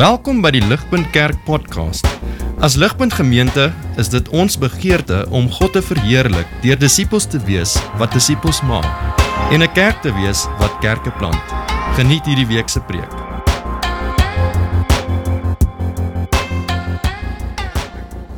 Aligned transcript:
Welkom 0.00 0.38
by 0.40 0.48
die 0.54 0.62
Ligpunt 0.64 1.10
Kerk 1.12 1.36
podcast. 1.44 2.06
As 2.64 2.72
Ligpunt 2.80 3.12
Gemeente 3.12 3.66
is 4.00 4.08
dit 4.08 4.28
ons 4.32 4.54
begeerte 4.56 5.26
om 5.28 5.50
God 5.52 5.74
te 5.76 5.82
verheerlik 5.84 6.48
deur 6.62 6.78
disippels 6.80 7.26
te 7.28 7.36
wees 7.44 7.74
wat 8.00 8.14
disippels 8.16 8.62
maak 8.64 8.88
en 9.52 9.60
'n 9.60 9.68
kerk 9.76 10.00
te 10.00 10.08
wees 10.16 10.46
wat 10.56 10.78
kerke 10.80 11.12
plant. 11.20 11.44
Geniet 12.00 12.24
hierdie 12.24 12.48
week 12.48 12.72
se 12.72 12.80
preek. 12.80 13.12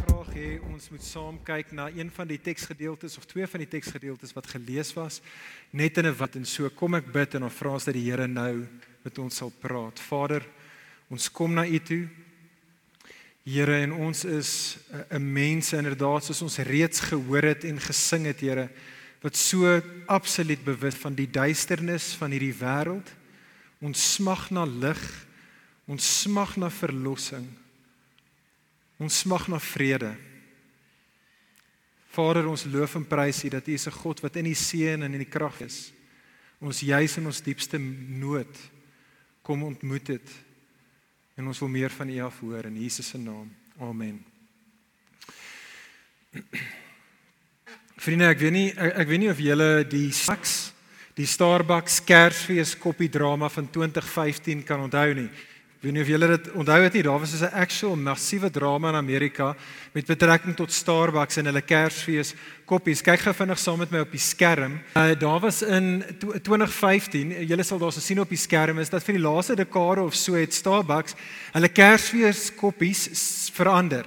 Vraag 0.03 0.35
hê 0.35 0.59
ons 0.67 0.91
moet 0.91 1.05
saam 1.05 1.39
kyk 1.45 1.71
na 1.71 1.87
een 1.95 2.11
van 2.11 2.27
die 2.27 2.41
teksgedeeltes 2.43 3.19
of 3.19 3.25
twee 3.25 3.47
van 3.47 3.61
die 3.61 3.69
teksgedeeltes 3.69 4.35
wat 4.35 4.47
gelees 4.47 4.93
was 4.95 5.21
net 5.71 5.97
in 5.99 6.07
'n 6.07 6.17
wat 6.19 6.35
en 6.35 6.45
so 6.45 6.69
kom 6.71 6.95
ek 6.95 7.13
bid 7.13 7.35
en 7.35 7.41
dan 7.41 7.51
vra 7.51 7.71
ons 7.71 7.85
dat 7.85 7.95
die 7.95 8.11
Here 8.11 8.27
nou 8.27 8.67
met 9.05 9.19
ons 9.19 9.37
sal 9.37 9.53
praat. 9.61 10.01
Vader, 10.01 10.43
ons 11.13 11.29
kom 11.29 11.53
na 11.53 11.67
U 11.69 11.79
toe. 11.85 12.07
Here 13.45 13.83
en 13.83 13.93
ons 13.93 14.25
is 14.25 14.79
'n 15.11 15.33
mense 15.33 15.77
inderdaad 15.77 16.25
soos 16.25 16.43
ons 16.43 16.59
reeds 16.59 17.01
gehoor 17.01 17.43
het 17.43 17.65
en 17.65 17.81
gesing 17.81 18.25
het 18.27 18.41
Here 18.41 18.71
wat 19.23 19.37
so 19.37 19.81
absoluut 20.07 20.65
bewus 20.65 20.95
van 20.95 21.15
die 21.15 21.31
duisternis 21.31 22.15
van 22.19 22.31
hierdie 22.31 22.55
wêreld. 22.59 23.07
Ons 23.81 24.15
smag 24.15 24.51
na 24.51 24.65
lig. 24.65 25.27
Ons 25.87 26.21
smag 26.23 26.57
na 26.57 26.71
verlossing. 26.71 27.47
Ons 28.99 29.19
smag 29.19 29.49
na 29.49 29.59
vrede. 29.59 30.15
Vader, 32.13 32.47
ons 32.47 32.65
loof 32.65 32.95
en 32.95 33.07
prys 33.09 33.45
U 33.45 33.49
dat 33.49 33.69
U 33.69 33.73
is 33.73 33.87
'n 33.87 33.99
God 34.03 34.21
wat 34.21 34.37
in 34.37 34.45
die 34.45 34.55
seën 34.55 35.03
en 35.03 35.13
in 35.13 35.25
die 35.25 35.31
krag 35.31 35.61
is. 35.61 35.93
Ons 36.61 36.81
juis 36.81 37.17
in 37.17 37.27
ons 37.27 37.43
diepste 37.43 37.79
nood 37.79 38.59
kom 39.43 39.63
ontmoet 39.63 40.09
het. 40.09 40.29
En 41.43 41.49
ons 41.51 41.59
wil 41.59 41.73
meer 41.75 41.91
van 41.91 42.09
U 42.09 42.19
af 42.23 42.37
hoor 42.39 42.65
in 42.69 42.77
Jesus 42.79 43.09
se 43.09 43.19
naam. 43.19 43.49
Amen. 43.83 44.21
Vriende, 47.99 48.29
ek 48.31 48.39
weet 48.39 48.55
nie 48.55 48.69
ek, 48.71 48.93
ek 49.03 49.09
weet 49.11 49.21
nie 49.25 49.31
of 49.33 49.41
julle 49.43 49.67
die 49.91 50.13
Starbucks 50.15 50.53
die 51.19 51.27
Starbucks 51.27 51.99
Kersfees 52.07 52.77
koppie 52.79 53.11
drama 53.11 53.51
van 53.51 53.67
2015 53.75 54.63
kan 54.69 54.85
onthou 54.87 55.17
nie. 55.19 55.27
Weet 55.83 55.97
nie 55.97 56.03
of 56.05 56.11
julle 56.13 56.27
dit 56.31 56.45
onthou 56.55 56.77
het 56.79 56.95
nie. 56.95 57.03
Daar 57.03 57.19
was 57.19 57.33
so 57.35 57.45
'n 57.45 57.59
actual 57.59 57.97
massiewe 57.97 58.51
drama 58.51 58.89
in 58.89 58.95
Amerika 58.95 59.57
met 59.93 60.07
betrekking 60.07 60.55
tot 60.55 60.73
Starbucks 60.73 61.37
en 61.37 61.45
hulle 61.45 61.61
Kersfees 61.63 62.35
koppies. 62.65 63.03
Kyk 63.03 63.21
gou 63.21 63.35
vinnig 63.35 63.59
saam 63.59 63.79
met 63.79 63.91
my 63.91 63.99
op 63.99 64.11
die 64.11 64.21
skerm. 64.21 64.81
Uh, 64.97 65.19
daar 65.19 65.41
was 65.41 65.63
in 65.63 66.05
2015, 66.43 67.47
julle 67.47 67.63
sal 67.63 67.79
daar 67.79 67.93
sien 67.93 68.21
op 68.21 68.29
die 68.29 68.39
skerm 68.39 68.79
is 68.79 68.91
dat 68.91 69.03
vir 69.03 69.15
die 69.15 69.23
laaste 69.23 69.57
dekade 69.57 70.03
of 70.03 70.15
so 70.15 70.35
het 70.35 70.55
Starbucks 70.55 71.15
hulle 71.53 71.69
Kersfees 71.69 72.55
koppies 72.55 73.51
verander. 73.53 74.05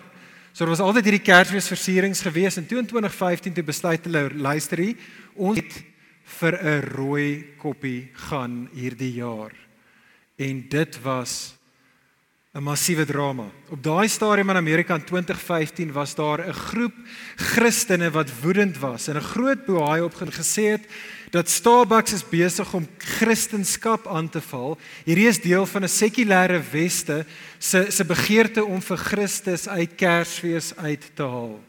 So 0.54 0.64
daar 0.64 0.78
was 0.78 0.80
altyd 0.80 1.04
hierdie 1.04 1.34
Kersfeesversierings 1.34 2.22
gewees 2.22 2.58
en 2.58 2.66
toe 2.66 2.78
in 2.78 2.86
2015 2.86 3.54
toe 3.54 3.64
besluit 3.64 4.06
hulle 4.06 4.30
luister 4.34 4.78
hier, 4.78 4.96
ons 5.36 5.58
het 5.58 5.84
vir 6.40 6.58
'n 6.64 6.82
rooi 6.96 7.46
koppie 7.58 8.10
gaan 8.14 8.70
hierdie 8.74 9.14
jaar. 9.14 9.52
En 10.38 10.66
dit 10.70 11.02
was 11.02 11.55
'n 12.56 12.64
massiewe 12.64 13.06
drama. 13.06 13.50
Op 13.70 13.84
daai 13.84 14.08
stadium 14.08 14.50
in 14.50 14.56
Amerika 14.56 14.96
in 14.96 15.04
2015 15.04 15.92
was 15.92 16.16
daar 16.16 16.40
'n 16.40 16.54
groep 16.54 16.94
Christene 17.36 18.12
wat 18.12 18.30
woedend 18.42 18.78
was 18.78 19.08
en 19.08 19.16
'n 19.16 19.22
groot 19.22 19.66
boei 19.66 20.02
op 20.02 20.14
gesê 20.14 20.64
het 20.72 20.86
dat 21.30 21.50
Starbucks 21.50 22.14
is 22.14 22.30
besig 22.30 22.74
om 22.74 22.88
Christendom 22.98 24.00
aan 24.08 24.30
te 24.30 24.42
val. 24.42 24.78
Hierdie 25.04 25.28
is 25.28 25.42
deel 25.42 25.66
van 25.66 25.84
'n 25.84 25.88
sekulêre 25.88 26.62
weste 26.72 27.26
se 27.58 27.86
se 27.90 28.06
begeerte 28.06 28.66
om 28.66 28.82
vir 28.82 28.98
Christus 28.98 29.68
uit 29.68 29.96
Kersfees 29.96 30.76
uit 30.76 31.12
te 31.14 31.24
haal. 31.24 31.60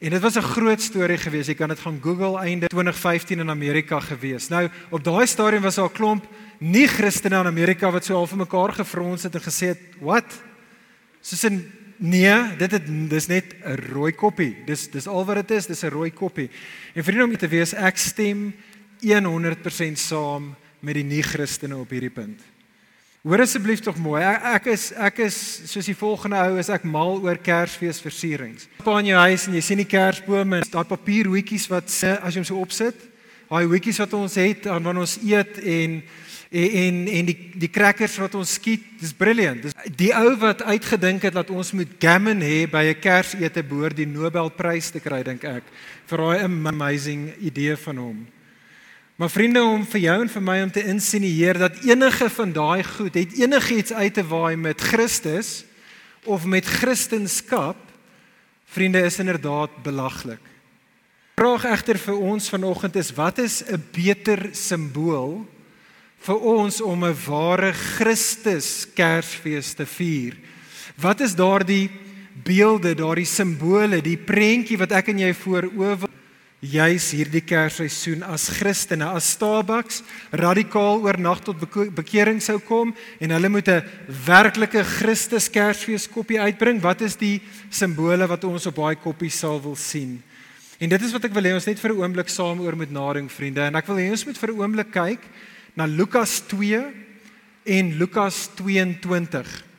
En 0.00 0.10
dit 0.10 0.20
was 0.20 0.34
'n 0.34 0.40
groot 0.40 0.80
storie 0.80 1.18
geweest. 1.18 1.46
Jy 1.46 1.54
kan 1.54 1.68
dit 1.68 1.78
gaan 1.78 2.00
Google 2.02 2.38
einde 2.38 2.66
2015 2.66 3.38
in 3.38 3.50
Amerika 3.50 4.00
gewees. 4.00 4.48
Nou, 4.48 4.70
op 4.90 5.04
daai 5.04 5.26
stadium 5.26 5.62
was 5.62 5.74
daar 5.74 5.88
'n 5.88 5.92
klomp 5.92 6.24
nie 6.58 6.86
Christene 6.86 7.38
in 7.38 7.46
Amerika 7.46 7.90
wat 7.90 8.04
so 8.04 8.14
half 8.14 8.34
mekaar 8.34 8.72
gefrons 8.72 9.22
het 9.22 9.34
en 9.34 9.40
gesê 9.40 9.66
het, 9.66 9.80
"Wat? 9.98 10.42
Soos 11.20 11.44
'n 11.44 11.72
nee, 11.96 12.56
dit 12.56 12.70
het 12.70 13.10
dis 13.10 13.26
net 13.26 13.54
'n 13.64 13.74
rooi 13.92 14.12
koppie. 14.12 14.56
Dis 14.66 14.90
dis 14.90 15.06
al 15.06 15.24
wat 15.24 15.36
dit 15.36 15.50
is, 15.50 15.66
dis 15.66 15.82
'n 15.82 15.88
rooi 15.88 16.12
koppie." 16.12 16.50
En 16.94 17.04
vriende 17.04 17.24
om 17.24 17.36
te 17.36 17.48
wees, 17.48 17.74
ek 17.74 17.96
stem 17.96 18.54
100% 19.24 19.98
saam 19.98 20.54
met 20.78 20.94
die 20.94 21.04
nie-Christene 21.04 21.76
op 21.76 21.90
hierdie 21.90 22.10
punt. 22.10 22.40
Hoor 23.20 23.42
asseblief 23.44 23.82
tog 23.84 23.98
mooi. 24.00 24.22
Ek, 24.24 24.44
ek 24.56 24.66
is 24.72 24.84
ek 24.96 25.18
is 25.26 25.36
soos 25.68 25.84
die 25.90 25.96
volgende 25.96 26.38
ou 26.40 26.54
is 26.56 26.70
ek 26.72 26.86
mal 26.88 27.18
oor 27.20 27.36
Kersfeesversierings. 27.36 28.64
Op 28.80 28.88
aan 28.94 29.10
jou 29.10 29.18
huis 29.26 29.44
en 29.44 29.58
jy 29.58 29.60
sien 29.66 29.82
die 29.82 29.88
kersbome 29.88 30.62
en 30.62 30.70
daai 30.72 30.88
papierhoetjies 30.88 31.66
wat 31.68 31.92
as 31.92 32.32
jy 32.32 32.40
hom 32.40 32.48
so 32.48 32.64
opsit, 32.64 32.96
daai 33.50 33.68
hoetjies 33.68 34.00
wat 34.00 34.16
ons 34.16 34.38
het 34.40 34.70
aan 34.72 34.88
wanneer 34.88 35.04
ons 35.04 35.18
eet 35.20 35.60
en 35.60 36.00
en 36.50 36.72
en, 36.80 37.04
en 37.18 37.28
die 37.28 37.36
die 37.60 37.70
crackers 37.70 38.16
wat 38.24 38.40
ons 38.40 38.56
skiet, 38.56 38.88
dis 39.04 39.12
brilliant. 39.12 39.68
Dis 39.68 39.76
die 40.00 40.14
ou 40.16 40.32
wat 40.40 40.64
uitgedink 40.64 41.28
het 41.28 41.36
dat 41.36 41.52
ons 41.52 41.76
moet 41.76 41.92
gammon 42.00 42.40
hê 42.40 42.64
by 42.72 42.88
'n 42.88 43.00
Kersete 43.04 43.62
behoort 43.62 44.00
die 44.00 44.08
Nobelprys 44.08 44.90
te 44.96 45.00
kry 45.04 45.20
dink 45.22 45.44
ek 45.44 45.68
vir 46.08 46.18
daai 46.18 46.44
amazing 46.48 47.34
idee 47.36 47.76
van 47.76 47.96
hom. 47.98 48.26
Maar 49.20 49.30
vriende 49.30 49.60
om 49.62 49.82
vir 49.84 50.00
jou 50.00 50.14
en 50.22 50.30
vir 50.32 50.40
my 50.40 50.54
om 50.64 50.70
te 50.72 50.82
insinieer 50.88 51.58
dat 51.60 51.82
enige 51.84 52.30
van 52.32 52.54
daai 52.56 52.80
goed 52.88 53.18
het 53.20 53.34
enigiets 53.36 53.92
uit 53.92 54.14
te 54.16 54.22
waai 54.24 54.56
met 54.56 54.80
Christus 54.80 55.66
of 56.24 56.46
met 56.48 56.64
Christendom, 56.64 57.76
vriende 58.64 59.02
is 59.04 59.18
inderdaad 59.20 59.74
belaglik. 59.84 60.40
Vraag 61.36 61.66
egter 61.68 62.00
vir 62.00 62.16
ons 62.16 62.48
vanoggend 62.48 62.96
is 62.96 63.12
wat 63.12 63.38
is 63.44 63.60
'n 63.68 63.84
beter 63.92 64.48
simbool 64.52 65.44
vir 66.24 66.40
ons 66.40 66.80
om 66.80 67.04
'n 67.04 67.16
ware 67.26 67.72
Christus 67.72 68.86
Kersfees 68.94 69.74
te 69.74 69.84
vier? 69.84 70.32
Wat 70.96 71.20
is 71.20 71.34
daardie 71.34 71.90
beelde, 72.44 72.94
daardie 72.94 73.28
simbole, 73.28 74.00
die 74.00 74.16
prentjie 74.16 74.78
wat 74.78 74.92
ek 74.92 75.08
en 75.08 75.18
jy 75.18 75.34
voor 75.34 75.68
oë 75.76 76.08
juis 76.60 77.06
hierdie 77.16 77.40
Kersseisoen 77.40 78.22
as 78.28 78.50
Christene, 78.52 79.06
as 79.16 79.30
Starbucks 79.32 80.02
radikaal 80.36 81.00
oor 81.06 81.16
nag 81.16 81.40
tot 81.44 81.56
bekering 81.96 82.40
sou 82.44 82.58
kom 82.60 82.92
en 83.20 83.32
hulle 83.32 83.48
moet 83.48 83.68
'n 83.68 83.82
werklike 84.26 84.84
Christus 84.84 85.48
Kersfees 85.48 86.06
koppie 86.06 86.40
uitbring. 86.40 86.80
Wat 86.80 87.00
is 87.00 87.16
die 87.16 87.40
simbole 87.70 88.28
wat 88.28 88.44
ons 88.44 88.66
op 88.66 88.76
daai 88.76 88.96
koppie 88.96 89.30
sal 89.30 89.60
wil 89.60 89.76
sien? 89.76 90.22
En 90.78 90.88
dit 90.88 91.02
is 91.02 91.12
wat 91.12 91.24
ek 91.24 91.32
wil 91.32 91.44
hê 91.44 91.54
ons 91.54 91.66
net 91.66 91.78
vir 91.78 91.92
'n 91.92 92.00
oomblik 92.02 92.28
saam 92.28 92.60
oor 92.60 92.76
moet 92.76 92.90
nadink 92.90 93.30
vriende 93.30 93.60
en 93.60 93.76
ek 93.76 93.86
wil 93.86 93.96
hê 93.96 94.10
ons 94.10 94.26
moet 94.26 94.38
vir 94.38 94.50
'n 94.52 94.60
oomblik 94.60 94.90
kyk 94.92 95.20
na 95.76 95.86
Lukas 95.86 96.40
2 96.48 96.92
en 97.64 97.98
Lukas 97.98 98.48
22. 98.56 99.69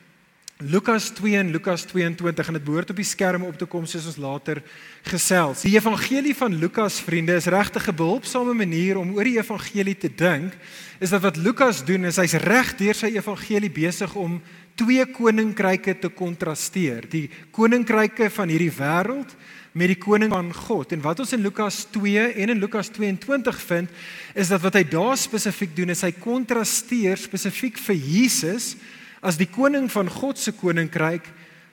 Lukas 0.62 1.10
2 1.10 1.36
en 1.38 1.50
Lukas 1.50 1.82
22 1.90 2.46
en 2.46 2.54
dit 2.54 2.64
behoort 2.64 2.90
op 2.90 2.98
die 3.00 3.06
skerm 3.06 3.42
op 3.48 3.56
te 3.58 3.66
kom 3.66 3.86
soos 3.88 4.04
ons 4.06 4.18
later 4.20 4.60
gesels. 5.08 5.64
Die 5.66 5.74
evangelie 5.74 6.34
van 6.38 6.54
Lukas 6.54 7.00
vriende 7.02 7.34
is 7.34 7.50
regtig 7.50 7.88
'n 7.88 7.96
behulpsame 7.96 8.54
manier 8.54 8.98
om 8.98 9.14
oor 9.14 9.24
die 9.24 9.38
evangelie 9.38 9.96
te 9.96 10.10
dink. 10.14 10.52
Is 11.00 11.10
dat 11.10 11.22
wat 11.22 11.36
Lukas 11.36 11.84
doen 11.84 12.04
is 12.04 12.16
hy's 12.16 12.34
reg 12.34 12.76
deur 12.76 12.94
sy 12.94 13.06
evangelie 13.06 13.70
besig 13.70 14.14
om 14.14 14.40
twee 14.76 15.04
koninkryke 15.06 15.98
te 15.98 16.08
kontrasteer. 16.08 17.08
Die 17.08 17.30
koninkryke 17.50 18.30
van 18.30 18.48
hierdie 18.48 18.72
wêreld 18.72 19.34
met 19.72 19.88
die 19.88 19.98
koning 19.98 20.30
van 20.30 20.54
God. 20.54 20.92
En 20.92 21.00
wat 21.00 21.20
ons 21.20 21.32
in 21.32 21.42
Lukas 21.42 21.86
2 21.90 22.32
en 22.32 22.48
in 22.48 22.58
Lukas 22.58 22.88
22 22.88 23.60
vind, 23.60 23.88
is 24.34 24.48
dat 24.48 24.60
wat 24.60 24.74
hy 24.74 24.84
daar 24.84 25.16
spesifiek 25.16 25.76
doen 25.76 25.90
is 25.90 26.02
hy 26.02 26.12
kontrasteer 26.12 27.16
spesifiek 27.16 27.78
vir 27.78 27.96
Jesus 27.96 28.76
as 29.22 29.38
die 29.38 29.48
koning 29.50 29.86
van 29.92 30.10
God 30.10 30.40
se 30.42 30.52
koninkryk 30.52 31.28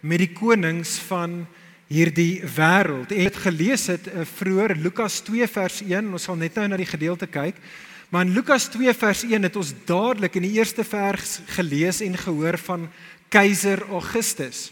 met 0.06 0.22
die 0.22 0.32
konings 0.32 1.00
van 1.10 1.42
hierdie 1.90 2.46
wêreld. 2.46 3.12
En 3.12 3.26
het 3.26 3.38
gelees 3.42 3.88
het 3.90 4.08
uh, 4.08 4.22
vroeër 4.38 4.76
Lukas 4.78 5.20
2 5.26 5.48
vers 5.50 5.82
1, 5.82 6.12
ons 6.14 6.28
sal 6.30 6.38
net 6.38 6.60
nou 6.60 6.68
na 6.70 6.78
die 6.78 6.90
gedeelte 6.90 7.28
kyk. 7.28 7.58
Maar 8.14 8.28
in 8.28 8.36
Lukas 8.38 8.70
2 8.74 8.94
vers 8.94 9.24
1 9.26 9.48
het 9.50 9.58
ons 9.58 9.74
dadelik 9.90 10.38
in 10.38 10.46
die 10.46 10.56
eerste 10.58 10.86
vers 10.86 11.40
gelees 11.58 12.02
en 12.06 12.18
gehoor 12.18 12.58
van 12.62 12.86
keiser 13.34 13.82
Augustus. 13.90 14.70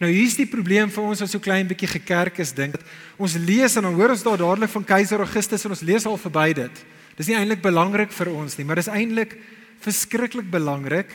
Nou 0.00 0.08
hier's 0.10 0.38
die 0.38 0.48
probleem 0.48 0.90
vir 0.90 1.10
ons 1.10 1.20
wat 1.22 1.30
so 1.30 1.42
klein 1.42 1.68
bietjie 1.68 1.90
gekerk 1.90 2.38
is 2.42 2.54
dink. 2.56 2.78
Ons 3.20 3.36
lees 3.38 3.76
en 3.76 3.86
dan 3.86 3.98
hoor 3.98 4.14
ons 4.14 4.24
daar 4.26 4.40
dadelik 4.40 4.72
van 4.72 4.86
keiser 4.94 5.22
Augustus 5.22 5.66
en 5.66 5.74
ons 5.74 5.84
lees 5.86 6.06
al 6.06 6.18
verby 6.18 6.48
dit. 6.62 6.80
Dis 7.18 7.28
nie 7.28 7.36
eintlik 7.36 7.60
belangrik 7.62 8.14
vir 8.16 8.30
ons 8.32 8.56
nie, 8.56 8.64
maar 8.66 8.80
dis 8.80 8.90
eintlik 8.90 9.36
verskriklik 9.82 10.48
belangrik 10.50 11.12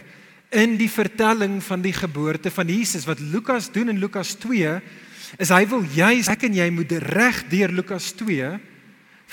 in 0.55 0.77
die 0.79 0.89
vertelling 0.91 1.59
van 1.63 1.83
die 1.83 1.93
geboorte 1.95 2.51
van 2.53 2.69
Jesus 2.71 3.07
wat 3.09 3.19
Lukas 3.19 3.67
doen 3.75 3.91
in 3.91 3.99
Lukas 3.99 4.35
2 4.39 4.77
is 5.41 5.51
hy 5.51 5.63
wil 5.67 5.83
juis 5.95 6.29
ek 6.31 6.47
en 6.47 6.55
jy 6.55 6.69
moet 6.71 6.95
reg 7.11 7.43
deur 7.51 7.73
Lukas 7.75 8.13
2 8.15 8.53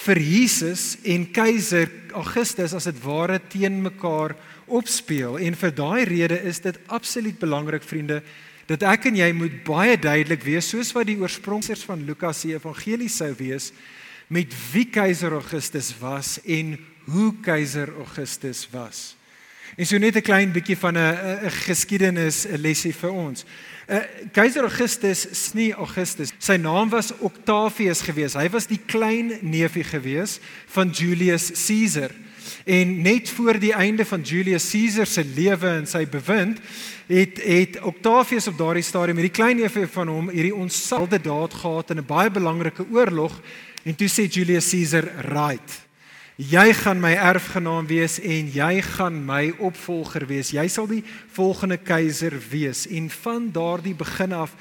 vir 0.02 0.18
Jesus 0.18 0.96
en 1.06 1.28
keiser 1.34 1.90
Augustus 2.18 2.74
as 2.74 2.88
dit 2.90 2.98
ware 3.04 3.38
teen 3.52 3.78
mekaar 3.84 4.34
opspeel 4.66 5.38
en 5.38 5.58
vir 5.58 5.74
daai 5.76 6.02
rede 6.08 6.40
is 6.48 6.62
dit 6.64 6.80
absoluut 6.88 7.38
belangrik 7.38 7.86
vriende 7.86 8.22
dat 8.70 8.82
ek 8.88 9.10
en 9.10 9.18
jy 9.20 9.30
moet 9.36 9.62
baie 9.66 9.96
duidelik 10.00 10.42
wees 10.46 10.70
soos 10.72 10.92
wat 10.96 11.10
die 11.10 11.18
oorspronkers 11.20 11.84
van 11.86 12.02
Lukas 12.08 12.42
se 12.42 12.54
evangelie 12.56 13.10
sou 13.12 13.30
wees 13.38 13.70
met 14.32 14.54
wie 14.72 14.88
keiser 14.90 15.34
Augustus 15.36 15.92
was 16.00 16.38
en 16.46 16.78
hoe 17.12 17.32
keiser 17.44 17.90
Augustus 18.00 18.64
was. 18.72 19.12
En 19.76 19.86
so 19.86 19.96
net 19.98 20.16
'n 20.16 20.20
klein 20.20 20.52
bietjie 20.52 20.76
van 20.76 20.98
'n 20.98 21.50
geskiedenis 21.50 22.46
'n 22.46 22.60
lesie 22.60 22.94
vir 22.94 23.10
ons. 23.10 23.44
Uh, 23.88 23.98
keiser 24.32 24.62
Augustus 24.62 25.26
snie 25.30 25.72
Augustus. 25.74 26.32
Sy 26.38 26.56
naam 26.56 26.88
was 26.88 27.12
Octavius 27.18 28.00
geweest. 28.00 28.36
Hy 28.36 28.48
was 28.50 28.66
die 28.66 28.80
klein 28.86 29.38
neefie 29.40 29.84
geweest 29.84 30.40
van 30.66 30.88
Julius 30.88 31.50
Caesar. 31.66 32.10
En 32.64 33.02
net 33.02 33.30
voor 33.30 33.58
die 33.58 33.72
einde 33.72 34.04
van 34.04 34.20
Julius 34.20 34.70
Caesar 34.70 35.06
se 35.06 35.24
lewe 35.24 35.68
en 35.68 35.86
sy 35.86 36.06
bewind 36.06 36.60
het 37.06 37.42
het 37.42 37.80
Octavius 37.80 38.46
op 38.46 38.58
daardie 38.58 38.82
stadium 38.82 39.16
met 39.16 39.24
die 39.24 39.36
klein 39.42 39.56
neefie 39.56 39.86
van 39.86 40.08
hom 40.08 40.30
hierdie 40.30 40.54
onsalde 40.54 41.20
daad 41.20 41.54
gehad 41.54 41.90
in 41.90 41.98
'n 41.98 42.06
baie 42.06 42.30
belangrike 42.30 42.86
oorlog 42.90 43.40
en 43.82 43.94
toe 43.94 44.08
sê 44.08 44.28
Julius 44.28 44.70
Caesar 44.70 45.04
right 45.28 45.82
Jy 46.40 46.72
gaan 46.72 47.00
my 47.00 47.12
erfgenaam 47.12 47.84
wees 47.90 48.16
en 48.24 48.46
jy 48.48 48.80
gaan 48.96 49.18
my 49.28 49.50
opvolger 49.60 50.24
wees. 50.30 50.54
Jy 50.56 50.64
sal 50.72 50.86
die 50.88 51.02
volgende 51.36 51.76
keiser 51.76 52.32
wees. 52.50 52.86
En 52.88 53.10
van 53.12 53.50
daardie 53.52 53.94
begin 53.94 54.32
af 54.32 54.54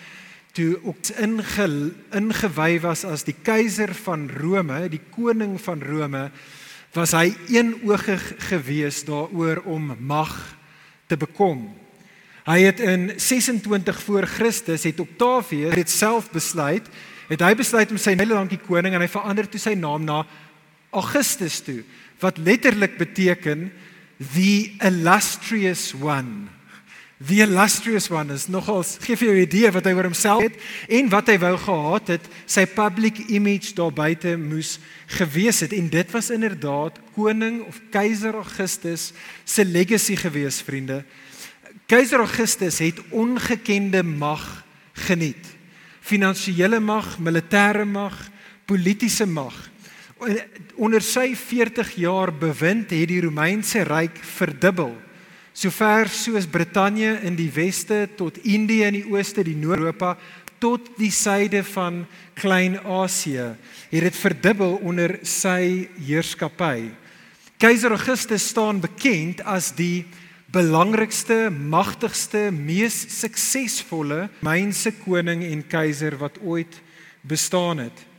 toe 0.51 0.75
ook 0.83 1.13
inge, 1.23 1.93
ingewy 2.11 2.79
was 2.83 3.05
as 3.07 3.23
die 3.23 3.35
keiser 3.43 3.93
van 4.03 4.27
Rome, 4.29 4.89
die 4.91 4.99
koning 5.15 5.55
van 5.63 5.79
Rome, 5.79 6.25
was 6.91 7.13
hy 7.15 7.31
eenoogig 7.47 8.33
gewees 8.49 9.05
daaroor 9.07 9.63
om 9.63 9.95
mag 9.99 10.35
te 11.07 11.15
bekom. 11.15 11.69
Hy 12.43 12.59
het 12.65 12.83
in 12.83 13.13
26 13.15 14.01
voor 14.03 14.27
Christus 14.27 14.83
het 14.83 14.99
Octavius 14.99 15.75
dit 15.77 15.89
self 15.89 16.27
besluit, 16.33 16.83
het 17.31 17.41
hy 17.47 17.53
besluit 17.55 17.91
om 17.93 17.99
sy 18.01 18.17
hele 18.17 18.35
lankie 18.35 18.59
koning 18.59 18.97
en 18.97 19.05
hy 19.05 19.07
verander 19.07 19.47
toe 19.47 19.61
sy 19.61 19.77
naam 19.79 20.03
na 20.03 20.25
Augustus 20.91 21.59
toe 21.63 21.83
wat 22.21 22.37
letterlik 22.37 22.97
beteken 22.97 23.71
the 24.33 24.71
illustrious 24.79 25.93
one. 25.93 26.47
The 27.17 27.41
illustrious 27.41 28.09
one 28.09 28.33
is 28.33 28.47
nogal 28.47 28.83
gee 28.83 29.15
vir 29.15 29.27
jou 29.27 29.37
'n 29.37 29.45
idee 29.45 29.71
wat 29.71 29.85
hy 29.85 29.93
oor 29.93 30.09
homself 30.09 30.41
het 30.41 30.57
en 30.89 31.09
wat 31.09 31.27
hy 31.27 31.37
wou 31.37 31.57
gehad 31.57 32.07
het, 32.07 32.25
sy 32.45 32.65
public 32.65 33.17
image 33.29 33.73
daar 33.73 33.93
buite 33.93 34.37
moes 34.37 34.79
gewees 35.07 35.59
het 35.61 35.73
en 35.73 35.89
dit 35.89 36.11
was 36.11 36.29
inderdaad 36.29 36.99
koning 37.15 37.61
of 37.61 37.81
keiser 37.91 38.33
Augustus 38.33 39.13
se 39.45 39.65
legacy 39.65 40.15
gewees, 40.15 40.61
vriende. 40.61 41.05
Keiser 41.85 42.19
Augustus 42.19 42.79
het 42.79 42.99
ongekende 43.09 44.03
mag 44.03 44.65
geniet. 44.93 45.45
Finansiële 46.01 46.79
mag, 46.79 47.19
militêre 47.19 47.85
mag, 47.85 48.29
politieke 48.65 49.25
mag 49.25 49.70
onder 50.75 51.01
sy 51.01 51.31
40 51.35 51.95
jaar 51.97 52.29
bewind 52.33 52.91
het 52.93 53.09
die 53.09 53.21
Romeinse 53.23 53.81
ryk 53.87 54.19
verdubbel. 54.37 54.93
Sover 55.53 56.09
soos 56.13 56.47
Brittanje 56.47 57.17
in 57.27 57.35
die 57.35 57.49
weste 57.51 58.05
tot 58.17 58.37
Indië 58.45 58.87
in 58.87 58.99
die 58.99 59.07
ooste, 59.09 59.43
die 59.43 59.57
Noord-Europa 59.57 60.15
tot 60.61 60.91
die 60.99 61.09
suide 61.11 61.63
van 61.65 62.03
Klein-Asië, 62.37 63.47
het 63.89 64.05
dit 64.05 64.17
verdubbel 64.17 64.77
onder 64.85 65.15
sy 65.25 65.89
heerskappy. 65.97 66.91
Keiser 67.57 67.95
Augustus 67.97 68.45
staan 68.53 68.79
bekend 68.81 69.41
as 69.41 69.71
die 69.73 70.05
belangrikste, 70.53 71.49
magtigste, 71.49 72.49
mees 72.53 72.99
suksesvolle 73.17 74.27
Romeinse 74.41 74.93
koning 75.01 75.43
en 75.49 75.65
keiser 75.65 76.19
wat 76.21 76.37
ooit 76.45 76.77
bestaan 77.25 77.87
het. 77.87 78.10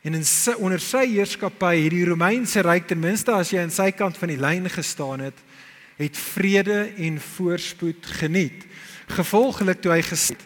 En 0.00 0.16
in 0.16 0.24
sy, 0.24 0.54
onder 0.56 0.80
sy 0.80 1.04
heerskappy 1.10 1.74
het 1.82 1.92
die 1.92 2.06
Romeinse 2.08 2.62
ryk 2.64 2.86
ten 2.88 3.02
minste 3.02 3.34
as 3.36 3.50
jy 3.52 3.60
aan 3.60 3.74
sy 3.74 3.90
kant 3.92 4.16
van 4.16 4.32
die 4.32 4.40
lyn 4.40 4.68
gestaan 4.72 5.20
het, 5.26 5.36
het 6.00 6.16
vrede 6.16 6.86
en 6.96 7.18
voorspoed 7.20 8.06
geniet. 8.22 8.64
Gevolglik 9.12 9.82
toe 9.84 9.92
hy 9.92 10.00
gesit, 10.06 10.40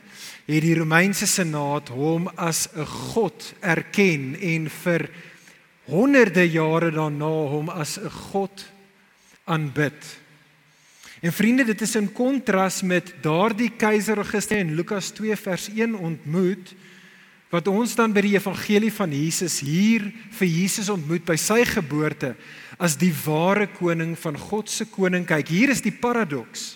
het 0.48 0.64
die 0.64 0.74
Romeinse 0.74 1.28
senaat 1.30 1.92
hom 1.94 2.26
as 2.34 2.66
'n 2.74 2.84
god 2.86 3.54
erken 3.62 4.34
en 4.40 4.68
vir 4.68 5.08
honderde 5.86 6.50
jare 6.50 6.90
daarna 6.90 7.34
hom 7.54 7.68
as 7.68 7.98
'n 7.98 8.10
god 8.10 8.66
aanbid. 9.44 10.18
En 11.20 11.32
vriende, 11.32 11.64
dit 11.64 11.80
is 11.80 11.94
in 11.94 12.12
kontras 12.12 12.82
met 12.82 13.14
daardie 13.22 13.70
keiser 13.70 14.16
Augustus 14.16 14.58
in 14.58 14.74
Lukas 14.74 15.10
2 15.10 15.36
vers 15.36 15.68
1 15.68 15.94
ontmoet 15.94 16.74
wat 17.54 17.68
ons 17.70 17.94
dan 17.94 18.10
by 18.10 18.24
die 18.24 18.34
evangelie 18.34 18.90
van 18.94 19.12
Jesus 19.14 19.60
hier 19.62 20.08
vir 20.34 20.48
Jesus 20.50 20.90
ontmoet 20.90 21.22
by 21.26 21.36
sy 21.38 21.60
geboorte 21.68 22.32
as 22.82 22.96
die 22.98 23.12
ware 23.24 23.68
koning 23.70 24.16
van 24.18 24.38
God 24.38 24.72
se 24.72 24.88
koninkryk. 24.90 25.52
Hier 25.54 25.70
is 25.70 25.84
die 25.84 25.94
paradoks. 25.94 26.72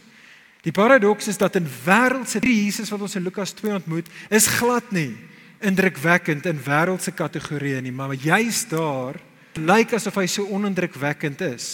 Die 0.63 0.75
paradoks 0.75 1.31
is 1.33 1.39
dat 1.41 1.57
in 1.59 1.67
wêreldse 1.67 2.39
Jesus 2.45 2.93
wat 2.95 3.03
ons 3.03 3.17
in 3.19 3.27
Lukas 3.27 3.55
2 3.59 3.75
ontmoet, 3.81 4.07
is 4.31 4.47
glad 4.59 4.93
nie 4.95 5.17
indrukwekkend 5.59 6.47
in 6.47 6.61
wêreldse 6.63 7.11
kategorieë 7.19 7.83
nie, 7.83 7.95
maar 7.95 8.15
juis 8.15 8.63
daar 8.71 9.19
lyk 9.59 9.97
asof 9.99 10.21
hy 10.21 10.29
so 10.31 10.47
onindrukwekkend 10.55 11.43
is. 11.49 11.69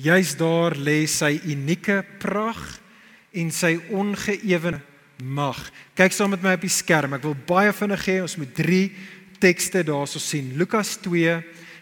Juis 0.00 0.32
daar 0.40 0.72
lê 0.80 1.02
sy 1.04 1.34
unieke 1.44 2.00
pragt 2.22 2.80
en 3.36 3.52
sy 3.52 3.76
ongeëwene 3.92 4.80
mag. 5.22 5.58
Kyk 5.94 6.12
saam 6.12 6.30
met 6.34 6.42
my 6.42 6.54
op 6.56 6.64
die 6.64 6.72
skerm. 6.72 7.14
Ek 7.14 7.24
wil 7.26 7.36
baie 7.46 7.72
vinnig 7.72 8.06
hê 8.06 8.20
ons 8.22 8.36
moet 8.40 8.54
3 8.54 8.82
tekste 9.40 9.84
daarso 9.86 10.20
sien. 10.20 10.52
Lukas 10.60 10.96
2 11.04 11.40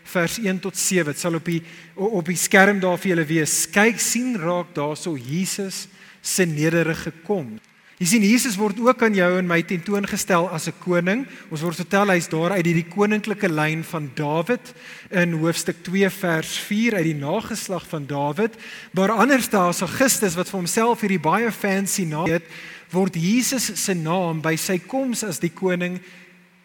vers 0.09 0.39
1 0.39 0.61
tot 0.65 0.77
7. 0.77 1.13
Dit 1.13 1.21
sal 1.21 1.39
op 1.39 1.45
die 1.45 1.63
op 1.95 2.27
die 2.31 2.39
skerm 2.39 2.81
daar 2.81 2.99
vir 2.99 3.15
julle 3.15 3.29
wees. 3.29 3.65
Kyk 3.71 4.01
sien 4.01 4.37
raak 4.39 4.75
daarso 4.77 5.17
Jesus 5.17 5.87
se 6.23 6.47
nederige 6.47 7.13
kom. 7.25 7.59
Jy 7.99 8.07
sien 8.07 8.23
Jesus 8.23 8.55
word 8.55 8.79
ook 8.79 9.01
aan 9.03 9.17
jou 9.17 9.27
en 9.41 9.49
my 9.51 9.57
tentoongestel 9.67 10.45
as 10.55 10.69
'n 10.69 10.79
koning. 10.79 11.27
Ons 11.51 11.63
word 11.67 11.75
vertel 11.75 12.13
hy's 12.15 12.29
daar 12.31 12.53
uit 12.55 12.67
hierdie 12.67 12.87
koninklike 12.87 13.49
lyn 13.49 13.83
van 13.83 14.11
Dawid 14.15 14.73
in 15.11 15.33
hoofstuk 15.33 15.83
2 15.83 16.09
vers 16.11 16.59
4 16.59 16.95
uit 16.95 17.05
die 17.05 17.19
nageslag 17.19 17.89
van 17.89 18.07
Dawid. 18.07 18.55
Maar 18.93 19.11
anders 19.11 19.49
daar's 19.49 19.81
Augustus 19.81 20.37
wat 20.37 20.49
vir 20.49 20.59
homself 20.59 21.01
hierdie 21.01 21.19
baie 21.19 21.51
fancy 21.51 22.05
naam 22.05 22.31
het, 22.31 22.45
word 22.93 23.17
Jesus 23.21 23.71
se 23.81 23.95
naam 23.95 24.43
by 24.45 24.55
sy 24.57 24.79
koms 24.81 25.25
as 25.27 25.41
die 25.43 25.53
koning 25.53 25.99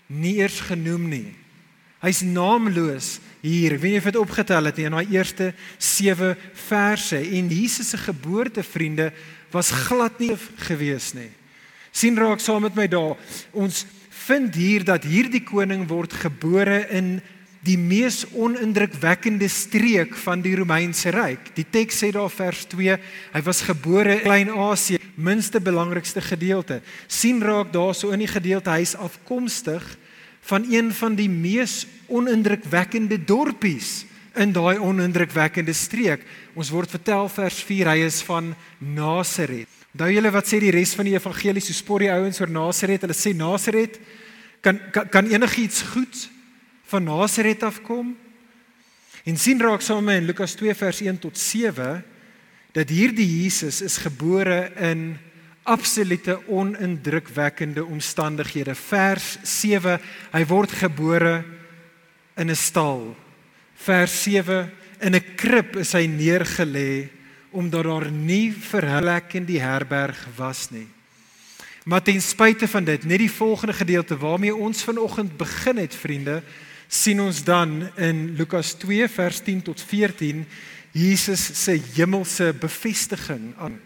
nie 0.07 0.37
eers 0.41 0.61
genoem 0.67 1.07
nie. 1.11 1.29
Hy's 2.03 2.21
naamloos 2.27 3.17
hier. 3.41 3.77
Ek 3.77 3.81
weet 3.83 3.95
nie 3.95 4.01
of 4.01 4.09
dit 4.09 4.19
opgetel 4.19 4.67
het 4.67 4.79
nie 4.79 4.87
in 4.89 4.97
daai 4.97 5.15
eerste 5.15 5.53
7 5.79 6.33
verse 6.67 7.19
en 7.19 7.51
Jesus 7.51 7.93
se 7.93 7.99
geboorte 8.01 8.63
vriende 8.63 9.11
was 9.53 9.71
glad 9.87 10.19
nie 10.19 10.33
gewees 10.67 11.13
nie. 11.15 11.31
sien 11.93 12.17
raak 12.17 12.41
saam 12.41 12.63
met 12.65 12.75
my 12.75 12.87
daar. 12.89 13.17
Ons 13.53 13.85
vind 14.25 14.55
hier 14.55 14.83
dat 14.87 15.05
hierdie 15.05 15.43
koning 15.45 15.85
word 15.87 16.13
gebore 16.23 16.87
in 16.89 17.19
die 17.63 17.77
mees 17.79 18.25
onindrukwekkende 18.35 19.47
streek 19.47 20.17
van 20.25 20.41
die 20.43 20.55
Romeinse 20.59 21.13
ryk. 21.15 21.53
Die 21.55 21.65
teks 21.65 22.01
sê 22.03 22.11
daar 22.11 22.31
vers 22.31 22.65
2, 22.73 22.97
hy 23.33 23.41
was 23.45 23.63
gebore 23.63 24.17
in 24.17 24.25
Klein-Asië, 24.25 24.99
minste 25.15 25.61
belangrikste 25.63 26.21
gedeelte. 26.21 26.81
sien 27.07 27.41
raak 27.41 27.71
daarso 27.73 28.11
in 28.11 28.19
die 28.19 28.27
gedeelte 28.27 28.71
hy's 28.71 28.95
afkomstig 28.95 29.83
van 30.41 30.65
een 30.69 30.91
van 30.91 31.15
die 31.15 31.29
mees 31.29 31.85
onindrukwekkende 32.07 33.17
dorpies 33.17 34.05
in 34.35 34.51
daai 34.51 34.79
onindrukwekkende 34.79 35.73
streek. 35.73 36.25
Ons 36.55 36.71
word 36.73 36.89
vertel 36.89 37.29
vers 37.29 37.61
4 37.63 37.91
hy 37.93 37.97
is 38.03 38.21
van 38.25 38.55
Nasaret. 38.79 39.69
Onthou 39.93 40.09
julle 40.09 40.31
wat 40.33 40.49
sê 40.49 40.59
die 40.59 40.73
res 40.73 40.95
van 40.97 41.05
die 41.05 41.15
evangelie 41.15 41.61
so 41.61 41.73
spot 41.77 42.01
die 42.01 42.11
ouens 42.11 42.41
oor 42.41 42.49
Nasaret? 42.49 43.05
Hulle 43.05 43.15
sê 43.15 43.31
Nasaret 43.37 43.99
kan 44.63 44.79
kan, 44.91 45.07
kan 45.07 45.29
enigiets 45.31 45.83
goed 45.93 46.27
van 46.93 47.03
Nasaret 47.09 47.63
afkom. 47.65 48.13
En 49.23 49.37
sien 49.37 49.61
raak 49.61 49.81
saam 49.81 50.09
in 50.13 50.27
Lukas 50.29 50.53
2 50.59 50.75
vers 50.77 51.01
1 51.01 51.19
tot 51.19 51.37
7 51.37 52.03
dat 52.73 52.89
hierdie 52.89 53.27
Jesus 53.41 53.81
is 53.81 53.97
gebore 53.97 54.71
in 54.77 55.17
absolute 55.63 56.39
onindrukwekkende 56.47 57.85
omstandighede. 57.85 58.75
Vers 58.75 59.37
7, 59.43 59.99
hy 60.33 60.45
word 60.45 60.71
gebore 60.71 61.43
in 62.35 62.49
'n 62.49 62.55
stal 62.55 63.15
vers 63.83 64.23
7 64.23 64.71
in 64.99 65.15
'n 65.15 65.35
krib 65.35 65.75
is 65.75 65.93
hy 65.93 66.05
neergelê 66.07 67.09
omdat 67.51 67.83
daar 67.83 68.11
nie 68.11 68.51
vir 68.51 68.81
hulle 68.81 69.21
in 69.33 69.45
die 69.45 69.61
herberg 69.61 70.17
was 70.37 70.71
nie. 70.71 70.87
Maar 71.85 72.01
ten 72.01 72.21
spyte 72.21 72.67
van 72.67 72.83
dit, 72.83 73.03
net 73.03 73.19
die 73.19 73.31
volgende 73.31 73.73
gedeelte 73.73 74.17
waarmee 74.17 74.55
ons 74.55 74.83
vanoggend 74.83 75.37
begin 75.37 75.77
het, 75.77 75.95
vriende, 75.95 76.41
sien 76.87 77.21
ons 77.21 77.43
dan 77.43 77.89
in 77.97 78.35
Lukas 78.37 78.73
2 78.81 79.07
vers 79.09 79.41
10 79.41 79.61
tot 79.69 79.81
14 79.81 80.45
Jesus 80.93 81.41
se 81.63 81.79
hemelse 81.95 82.53
bevestiging 82.53 83.53
aan. 83.57 83.79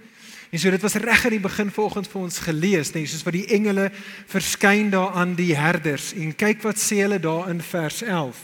En 0.52 0.60
so 0.60 0.72
dit 0.72 0.84
was 0.84 0.96
reg 1.00 1.26
aan 1.26 1.36
die 1.36 1.44
begin 1.44 1.72
vanoggend 1.72 2.08
vir 2.12 2.22
ons 2.22 2.40
gelees, 2.44 2.92
net 2.96 3.08
soos 3.12 3.24
wat 3.28 3.36
die 3.36 3.48
engele 3.56 3.90
verskyn 4.32 4.92
daar 4.92 5.16
aan 5.20 5.36
die 5.36 5.54
herders 5.56 6.14
en 6.16 6.36
kyk 6.36 6.64
wat 6.64 6.80
sê 6.80 7.02
hulle 7.04 7.20
daar 7.24 7.50
in 7.52 7.60
vers 7.64 8.02
11. 8.04 8.40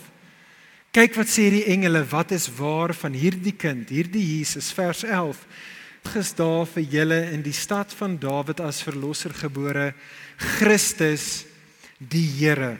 Kyk 0.93 1.15
wat 1.17 1.31
sê 1.31 1.47
die 1.49 1.65
engele, 1.73 2.03
wat 2.11 2.31
is 2.35 2.49
waar 2.53 2.93
van 2.93 3.15
hierdie 3.17 3.55
kind, 3.57 3.89
hierdie 3.89 4.23
Jesus 4.37 4.69
vers 4.75 5.03
11. 5.07 5.39
Gis 6.13 6.33
daar 6.37 6.67
vir 6.69 6.83
julle 6.91 7.19
in 7.33 7.41
die 7.41 7.55
stad 7.55 7.95
van 7.97 8.19
Dawid 8.21 8.59
as 8.61 8.83
verlosser 8.83 9.33
gebore, 9.33 9.93
Christus 10.59 11.45
die 11.97 12.27
Here. 12.37 12.75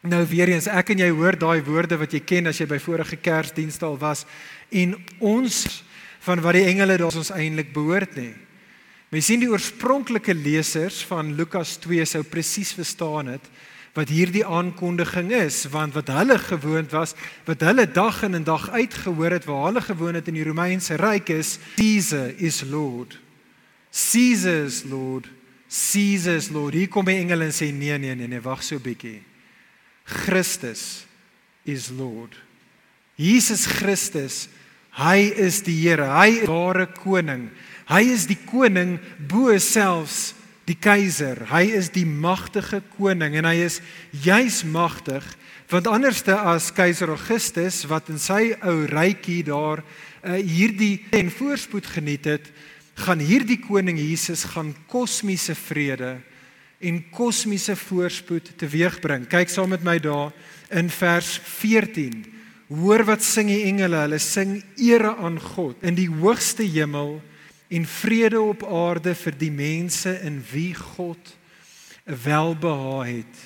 Nou 0.00 0.22
weer 0.24 0.48
eens, 0.48 0.64
ek 0.70 0.94
en 0.94 1.02
jy 1.02 1.10
hoor 1.12 1.36
daai 1.36 1.60
woorde 1.66 1.98
wat 2.00 2.14
jy 2.16 2.22
ken 2.24 2.48
as 2.48 2.60
jy 2.60 2.66
by 2.70 2.78
vorige 2.80 3.18
Kersdienste 3.20 3.84
al 3.84 3.98
was. 4.00 4.24
En 4.72 4.94
ons 5.18 5.58
van 6.24 6.40
wat 6.40 6.56
die 6.56 6.64
engele 6.70 6.96
daar 7.00 7.18
ons 7.20 7.32
eintlik 7.36 7.74
behoort 7.74 8.16
nie. 8.16 8.32
Mens 9.12 9.28
sien 9.28 9.42
die 9.42 9.50
oorspronklike 9.50 10.32
lesers 10.38 11.02
van 11.04 11.34
Lukas 11.36 11.74
2 11.84 12.06
sou 12.08 12.22
presies 12.24 12.72
verstaan 12.76 13.34
het 13.34 13.52
wat 13.92 14.08
hierdie 14.08 14.44
aankondiging 14.46 15.32
is. 15.34 15.64
Want 15.68 15.96
wat 15.98 16.08
hulle 16.14 16.38
gewoond 16.38 16.94
was 16.96 17.12
wat 17.44 17.60
hulle 17.66 17.84
dag 17.90 18.22
in 18.24 18.38
en 18.38 18.46
dag 18.46 18.70
uit 18.70 18.94
gehoor 19.04 19.36
het 19.36 19.48
waar 19.50 19.66
hulle 19.68 19.84
gewoon 19.84 20.16
het 20.16 20.30
in 20.32 20.38
die 20.38 20.46
Romeinse 20.48 20.96
ryk 20.96 21.28
is 21.34 21.58
Caesar 21.76 22.32
is 22.38 22.62
Lord. 22.64 23.18
Caesar 23.90 24.64
is 24.64 24.84
Lord. 24.88 25.28
Caesar 25.68 26.38
is 26.40 26.48
Lord. 26.48 26.78
Hier 26.78 26.88
kom 26.88 27.04
die 27.04 27.20
engele 27.20 27.50
en 27.50 27.52
sê 27.52 27.68
nee 27.68 27.98
nee 27.98 28.14
nee 28.14 28.30
nee 28.30 28.40
wag 28.40 28.62
so 28.62 28.80
'n 28.80 28.86
bietjie 28.86 29.18
Christus 30.10 31.04
is 31.64 31.90
Lord 31.94 32.34
Jesus 33.20 33.66
Christus 33.70 34.48
hy 34.98 35.30
is 35.38 35.62
die 35.62 35.78
Here 35.84 36.10
hy 36.10 36.42
is 36.42 36.50
ware 36.50 36.88
koning 36.98 37.48
hy 37.90 38.04
is 38.10 38.26
die 38.30 38.38
koning 38.50 38.98
bo 39.30 39.54
selfs 39.58 40.34
die 40.70 40.78
keiser. 40.78 41.46
Hy 41.50 41.64
is 41.74 41.90
die 41.90 42.06
magtige 42.06 42.82
koning 42.94 43.34
en 43.40 43.48
hy 43.48 43.58
is 43.66 43.80
juis 44.12 44.62
magtig 44.62 45.26
want 45.70 45.86
anderste 45.86 46.34
as 46.34 46.72
keiser 46.74 47.12
Augustus 47.14 47.84
wat 47.90 48.08
in 48.10 48.18
sy 48.18 48.56
ou 48.66 48.88
rykie 48.90 49.44
daar 49.46 49.82
uh, 49.82 50.34
hierdie 50.34 51.04
en 51.14 51.30
voorspoed 51.30 51.86
geniet 51.86 52.26
het, 52.26 52.48
gaan 52.98 53.22
hierdie 53.22 53.60
koning 53.62 54.00
Jesus 54.00 54.42
gaan 54.50 54.72
kosmiese 54.90 55.54
vrede 55.54 56.16
en 56.80 57.00
kosmiese 57.12 57.76
voorspoed 57.76 58.54
teweegbring. 58.60 59.26
Kyk 59.28 59.52
saam 59.52 59.74
met 59.74 59.84
my 59.84 59.98
daar 60.00 60.32
in 60.72 60.88
vers 60.92 61.36
14. 61.60 62.24
Hoor 62.70 63.04
wat 63.04 63.24
sing 63.26 63.50
die 63.50 63.66
engele? 63.68 64.04
Hulle 64.06 64.20
sing 64.22 64.60
ere 64.80 65.12
aan 65.18 65.36
God 65.42 65.82
in 65.84 65.98
die 65.98 66.08
hoogste 66.08 66.64
hemel 66.64 67.18
en 67.70 67.86
vrede 67.86 68.40
op 68.40 68.64
aarde 68.64 69.14
vir 69.18 69.36
die 69.38 69.52
mense 69.52 70.14
in 70.26 70.40
wie 70.52 70.74
God 70.74 71.36
'n 72.06 72.16
welbehae 72.24 73.20
het. 73.20 73.36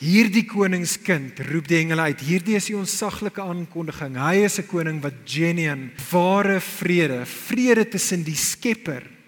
Hierdie 0.00 0.46
koningskind 0.46 1.40
roep 1.50 1.68
die 1.68 1.78
engele 1.82 2.00
uit. 2.00 2.20
Hierdie 2.20 2.56
is 2.56 2.66
die 2.66 2.76
onsaglike 2.76 3.42
aankondiging. 3.42 4.16
Hy 4.16 4.44
is 4.44 4.58
'n 4.58 4.66
koning 4.66 5.02
wat 5.02 5.14
genuine, 5.24 5.90
ware 6.10 6.60
vrede, 6.60 7.26
vrede 7.26 7.88
tussen 7.88 8.22
die 8.24 8.36
Skepper 8.36 9.19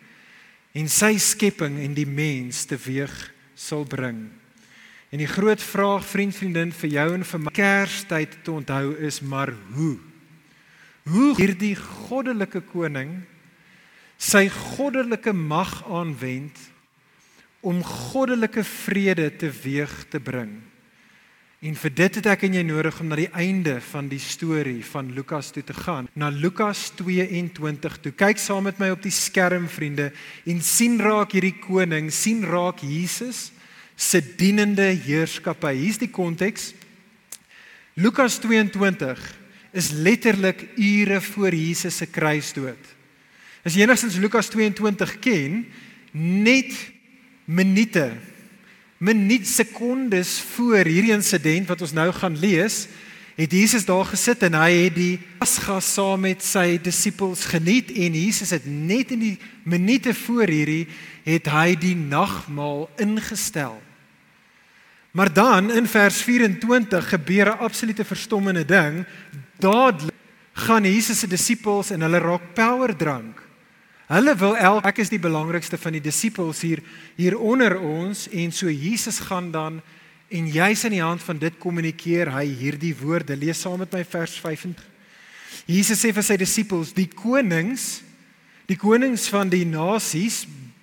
en 0.73 0.89
sy 0.89 1.17
skepping 1.21 1.79
en 1.85 1.97
die 1.97 2.09
mens 2.09 2.65
teweeg 2.69 3.13
sal 3.55 3.85
bring. 3.89 4.25
En 5.13 5.21
die 5.21 5.29
groot 5.29 5.61
vraag 5.61 6.07
vriend 6.09 6.37
vriendin 6.37 6.73
vir 6.73 6.95
jou 6.95 7.09
en 7.19 7.27
vir 7.29 7.43
my 7.45 7.53
Kerstyd 7.53 8.39
te 8.45 8.53
onthou 8.55 8.95
is 9.05 9.21
maar 9.21 9.53
hoe? 9.75 9.99
Hoe 11.13 11.31
hierdie 11.37 11.75
goddelike 11.77 12.63
koning 12.73 13.19
sy 14.23 14.47
goddelike 14.49 15.35
mag 15.35 15.81
aanwend 15.91 16.59
om 17.63 17.83
goddelike 17.83 18.63
vrede 18.67 19.29
teweeg 19.39 19.93
te 20.11 20.21
bring. 20.23 20.61
En 21.63 21.77
vir 21.79 21.93
dit 21.95 22.17
het 22.19 22.27
ek 22.27 22.41
en 22.49 22.57
jy 22.57 22.63
nodig 22.67 22.97
om 22.99 23.07
na 23.13 23.17
die 23.21 23.31
einde 23.39 23.77
van 23.93 24.09
die 24.11 24.19
storie 24.19 24.81
van 24.83 25.13
Lukas 25.15 25.53
toe 25.55 25.63
te 25.63 25.77
gaan, 25.77 26.09
na 26.19 26.27
Lukas 26.35 26.89
22 26.99 28.01
toe. 28.03 28.11
Kyk 28.19 28.41
saam 28.43 28.67
met 28.67 28.81
my 28.83 28.89
op 28.91 29.05
die 29.05 29.15
skerm 29.15 29.69
vriende 29.71 30.09
en 30.43 30.59
sien 30.59 30.99
raak 30.99 31.37
hierdie 31.37 31.55
koning, 31.63 32.09
sien 32.11 32.43
raak 32.43 32.83
Jesus 32.83 33.53
se 33.95 34.19
dienende 34.19 34.89
heerskappy. 35.05 35.71
Hier's 35.85 36.03
die 36.03 36.11
konteks. 36.11 36.73
Lukas 37.95 38.41
22 38.43 39.23
is 39.71 39.93
letterlik 39.95 40.67
ure 40.75 41.21
voor 41.31 41.55
Jesus 41.55 42.03
se 42.03 42.11
kruisdood. 42.11 42.91
As 43.63 43.79
jy 43.79 43.87
enigstens 43.87 44.19
Lukas 44.19 44.51
22 44.51 45.15
ken, 45.23 45.63
net 46.11 46.75
minute, 47.47 48.11
minuut 49.03 49.47
sekondes 49.49 50.37
voor 50.55 50.87
hierdie 50.87 51.15
insident 51.15 51.67
wat 51.67 51.81
ons 51.83 51.95
nou 51.97 52.07
gaan 52.15 52.37
lees, 52.39 52.87
het 53.35 53.51
Jesus 53.51 53.87
daar 53.89 54.05
gesit 54.07 54.45
en 54.47 54.55
hy 54.55 54.71
het 54.85 54.95
die 54.95 55.17
Pasga 55.41 55.81
saam 55.83 56.23
met 56.29 56.45
sy 56.47 56.77
disippels 56.79 57.43
geniet 57.51 57.91
en 57.91 58.15
Jesus 58.15 58.53
het 58.55 58.69
net 58.69 59.11
in 59.17 59.25
die 59.25 59.39
minute 59.67 60.15
voor 60.15 60.47
hierdie 60.47 60.85
het 61.27 61.51
hy 61.51 61.75
die 61.81 61.97
nagmaal 61.99 62.87
ingestel. 63.03 63.81
Maar 65.13 65.33
dan 65.35 65.73
in 65.75 65.91
vers 65.91 66.23
24 66.23 67.09
gebeur 67.09 67.51
'n 67.51 67.59
absolute 67.59 68.05
verstommende 68.05 68.65
ding. 68.65 69.05
Dadelik 69.59 70.15
gaan 70.53 70.85
Jesus 70.85 71.19
se 71.19 71.27
disippels 71.27 71.91
en 71.91 72.01
hulle 72.01 72.19
raak 72.19 72.55
power 72.55 72.97
drank. 72.97 73.42
Hulle 74.13 74.35
wil 74.37 74.59
elk 74.61 74.91
ek 74.91 74.99
is 75.01 75.09
die 75.09 75.23
belangrikste 75.23 75.79
van 75.81 75.95
die 75.97 76.03
disippels 76.05 76.59
hier 76.61 76.83
hier 77.17 77.33
onder 77.41 77.79
ons 77.81 78.27
en 78.29 78.51
so 78.53 78.69
Jesus 78.69 79.23
gaan 79.25 79.49
dan 79.55 79.79
en 80.29 80.51
jy's 80.53 80.83
in 80.85 80.93
die 80.99 81.01
hand 81.05 81.23
van 81.25 81.41
dit 81.41 81.57
kommunikeer 81.61 82.29
hy 82.35 82.45
hierdie 82.45 82.93
woorde. 82.99 83.37
Lees 83.37 83.63
saam 83.65 83.81
met 83.81 83.95
my 83.97 84.03
vers 84.05 84.35
25 84.37 84.85
Jesus 85.65 86.03
sê 86.05 86.13
vir 86.13 86.27
sy 86.29 86.37
disippels 86.37 86.93
die 86.93 87.09
konings 87.09 88.03
die 88.69 88.77
konings 88.77 89.31
van 89.33 89.49
die 89.49 89.65
nasies 89.65 90.43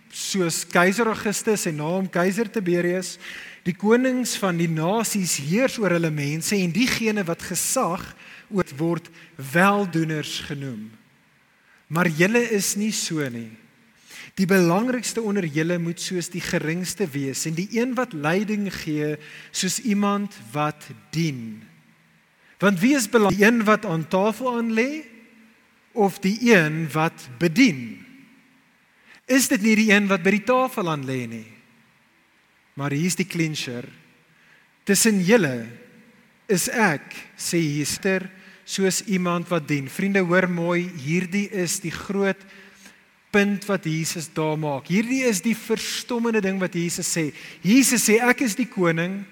soos 0.09 0.63
keiser 0.65 1.11
Augustus 1.13 1.67
en 1.69 1.77
na 1.83 1.93
hom 1.99 2.09
keiser 2.09 2.49
Tiberius 2.49 3.19
die 3.67 3.77
konings 3.77 4.39
van 4.41 4.57
die 4.57 4.71
nasies 4.73 5.37
heers 5.51 5.77
oor 5.77 5.99
hulle 5.99 6.09
mense 6.09 6.57
en 6.57 6.73
diegene 6.73 7.27
wat 7.29 7.45
gesag 7.45 8.09
word 8.49 9.13
weldoeners 9.53 10.39
genoem 10.49 10.87
Maar 11.89 12.09
julle 12.13 12.41
is 12.53 12.75
nie 12.77 12.93
so 12.93 13.25
nie. 13.33 13.49
Die 14.37 14.47
belangrikste 14.47 15.23
onder 15.25 15.43
julle 15.43 15.79
moet 15.81 15.99
soos 15.99 16.29
die 16.31 16.43
geringste 16.43 17.07
wees 17.09 17.47
en 17.49 17.57
die 17.57 17.67
een 17.75 17.95
wat 17.97 18.13
leiding 18.13 18.69
gee 18.71 19.15
soos 19.51 19.79
iemand 19.81 20.37
wat 20.53 20.85
dien. 21.11 21.59
Want 22.59 22.79
wie 22.79 22.93
is 22.95 23.09
belangrik, 23.09 23.39
die 23.39 23.47
een 23.47 23.63
wat 23.67 23.87
aan 23.87 24.05
tafel 24.07 24.51
aan 24.57 24.71
lê 24.75 25.03
of 25.97 26.19
die 26.23 26.37
een 26.53 26.85
wat 26.93 27.27
bedien? 27.39 28.05
Is 29.25 29.47
dit 29.49 29.61
nie 29.61 29.75
die 29.79 29.89
een 29.91 30.07
wat 30.09 30.23
by 30.23 30.37
die 30.37 30.45
tafel 30.45 30.89
aan 30.91 31.05
lê 31.07 31.23
nie? 31.29 31.47
Maar 32.79 32.95
hier's 32.95 33.17
die 33.19 33.27
clincher. 33.27 33.87
Tussen 34.87 35.19
julle 35.25 35.67
is 36.49 36.69
ek, 36.71 37.11
sê 37.37 37.59
Hester, 37.77 38.29
soos 38.69 39.01
iemand 39.09 39.49
wat 39.49 39.67
dien. 39.67 39.89
Vriende, 39.89 40.21
hoor 40.21 40.49
mooi, 40.49 40.83
hierdie 41.01 41.47
is 41.49 41.79
die 41.81 41.93
groot 41.93 42.41
punt 43.33 43.65
wat 43.69 43.85
Jesus 43.85 44.29
daar 44.33 44.57
maak. 44.57 44.89
Hierdie 44.89 45.23
is 45.29 45.41
die 45.41 45.55
verstommende 45.57 46.41
ding 46.41 46.59
wat 46.61 46.77
Jesus 46.77 47.09
sê. 47.09 47.29
Jesus 47.65 48.05
sê 48.05 48.19
ek 48.25 48.43
is 48.45 48.57
die 48.57 48.69
koning. 48.69 49.23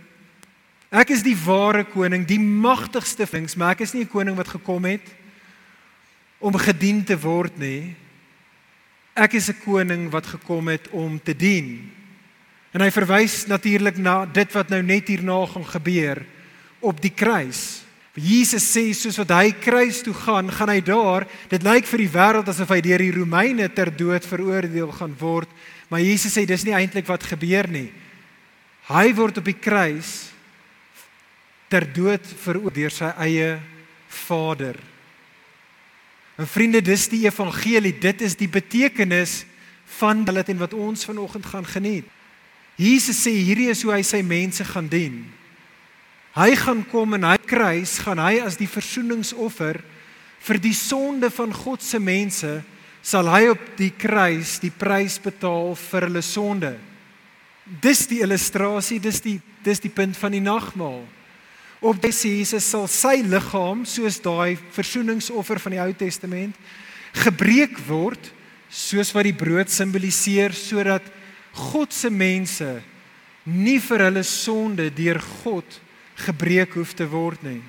Ek 0.89 1.11
is 1.13 1.23
die 1.25 1.35
ware 1.37 1.83
koning, 1.85 2.23
die 2.25 2.39
magtigste 2.39 3.27
vings, 3.27 3.57
maar 3.57 3.75
ek 3.75 3.83
is 3.85 3.93
nie 3.93 4.05
'n 4.05 4.13
koning 4.13 4.35
wat 4.37 4.47
gekom 4.47 4.85
het 4.85 5.05
om 6.39 6.53
gedien 6.53 7.03
te 7.03 7.17
word 7.17 7.57
nie. 7.57 7.95
Ek 9.15 9.33
is 9.33 9.49
'n 9.49 9.61
koning 9.65 10.09
wat 10.11 10.25
gekom 10.25 10.67
het 10.67 10.87
om 10.91 11.19
te 11.19 11.33
dien. 11.33 11.91
En 12.73 12.81
hy 12.81 12.91
verwys 12.91 13.47
natuurlik 13.47 13.97
na 13.97 14.25
dit 14.25 14.51
wat 14.53 14.69
nou 14.69 14.81
net 14.81 15.07
hierna 15.07 15.45
gaan 15.45 15.65
gebeur 15.65 16.25
op 16.79 17.01
die 17.01 17.13
kruis. 17.13 17.86
Jesus 18.17 18.65
sê 18.65 18.89
soos 18.97 19.19
wat 19.21 19.29
hy 19.35 19.51
kruis 19.61 20.01
toe 20.01 20.13
gaan, 20.17 20.49
gaan 20.49 20.71
hy 20.73 20.79
daar. 20.81 21.27
Dit 21.51 21.65
lyk 21.65 21.85
vir 21.85 22.01
die 22.01 22.09
wêreld 22.15 22.49
asof 22.49 22.71
hy 22.73 22.79
deur 22.81 23.03
die 23.05 23.13
Romeine 23.13 23.67
ter 23.69 23.91
dood 23.93 24.25
veroordeel 24.25 24.89
gaan 24.97 25.13
word, 25.19 25.51
maar 25.87 26.01
Jesus 26.01 26.33
sê 26.33 26.47
dis 26.49 26.65
nie 26.65 26.73
eintlik 26.73 27.05
wat 27.07 27.27
gebeur 27.29 27.69
nie. 27.69 27.91
Hy 28.89 29.11
word 29.13 29.37
op 29.37 29.45
die 29.45 29.59
kruis 29.59 30.31
ter 31.69 31.85
dood 31.93 32.25
veroordeel 32.41 32.87
deur 32.87 32.95
sy 32.95 33.13
eie 33.21 33.51
Vader. 34.25 34.79
En 36.37 36.49
vriende, 36.49 36.81
dis 36.81 37.07
die 37.09 37.25
evangelie, 37.25 37.93
dit 37.97 38.21
is 38.25 38.37
die 38.37 38.49
betekenis 38.49 39.43
van 39.97 40.25
dit 40.25 40.49
en 40.53 40.61
wat 40.61 40.73
ons 40.73 41.05
vanoggend 41.05 41.45
gaan 41.45 41.65
geniet. 41.65 42.05
Jesus 42.77 43.17
sê 43.25 43.33
hierdie 43.33 43.71
is 43.73 43.81
hoe 43.85 43.95
hy 43.95 44.03
sy 44.05 44.21
mense 44.25 44.65
gaan 44.65 44.89
dien. 44.89 45.23
Hy 46.37 46.53
gaan 46.59 46.83
kom 46.85 47.15
en 47.17 47.25
hy 47.25 47.37
kruis 47.49 47.95
gaan 48.05 48.19
hy 48.21 48.35
as 48.45 48.59
die 48.59 48.69
versoeningsoffer 48.69 49.79
vir 50.47 50.59
die 50.61 50.75
sonde 50.77 51.31
van 51.33 51.53
God 51.55 51.81
se 51.81 51.97
mense 51.97 52.51
sal 53.01 53.29
hy 53.31 53.47
op 53.55 53.63
die 53.79 53.89
kruis 53.97 54.59
die 54.61 54.69
prys 54.69 55.15
betaal 55.23 55.73
vir 55.79 56.05
hulle 56.05 56.21
sonde. 56.21 56.75
Dis 57.81 58.05
die 58.11 58.21
illustrasie, 58.21 58.99
dis 59.01 59.21
die 59.23 59.39
dis 59.65 59.81
die 59.83 59.91
punt 59.91 60.15
van 60.15 60.31
die 60.31 60.43
nagmaal. 60.43 61.01
Op 61.81 61.97
dis 62.01 62.21
Jesus 62.23 62.69
sal 62.69 62.85
sy 62.89 63.17
liggaam 63.25 63.81
soos 63.89 64.21
daai 64.23 64.55
versoeningsoffer 64.75 65.59
van 65.61 65.75
die 65.75 65.81
Ou 65.83 65.95
Testament 65.97 66.55
gebreek 67.17 67.75
word 67.89 68.29
soos 68.69 69.09
wat 69.15 69.25
die 69.25 69.35
brood 69.35 69.73
simboliseer 69.73 70.53
sodat 70.55 71.05
God 71.73 71.93
se 71.93 72.13
mense 72.13 72.69
nie 73.47 73.79
vir 73.81 74.05
hulle 74.05 74.23
sonde 74.27 74.89
deur 74.93 75.19
God 75.41 75.81
gebreek 76.25 76.73
hoef 76.77 76.93
te 76.97 77.07
word 77.09 77.41
nie. 77.45 77.61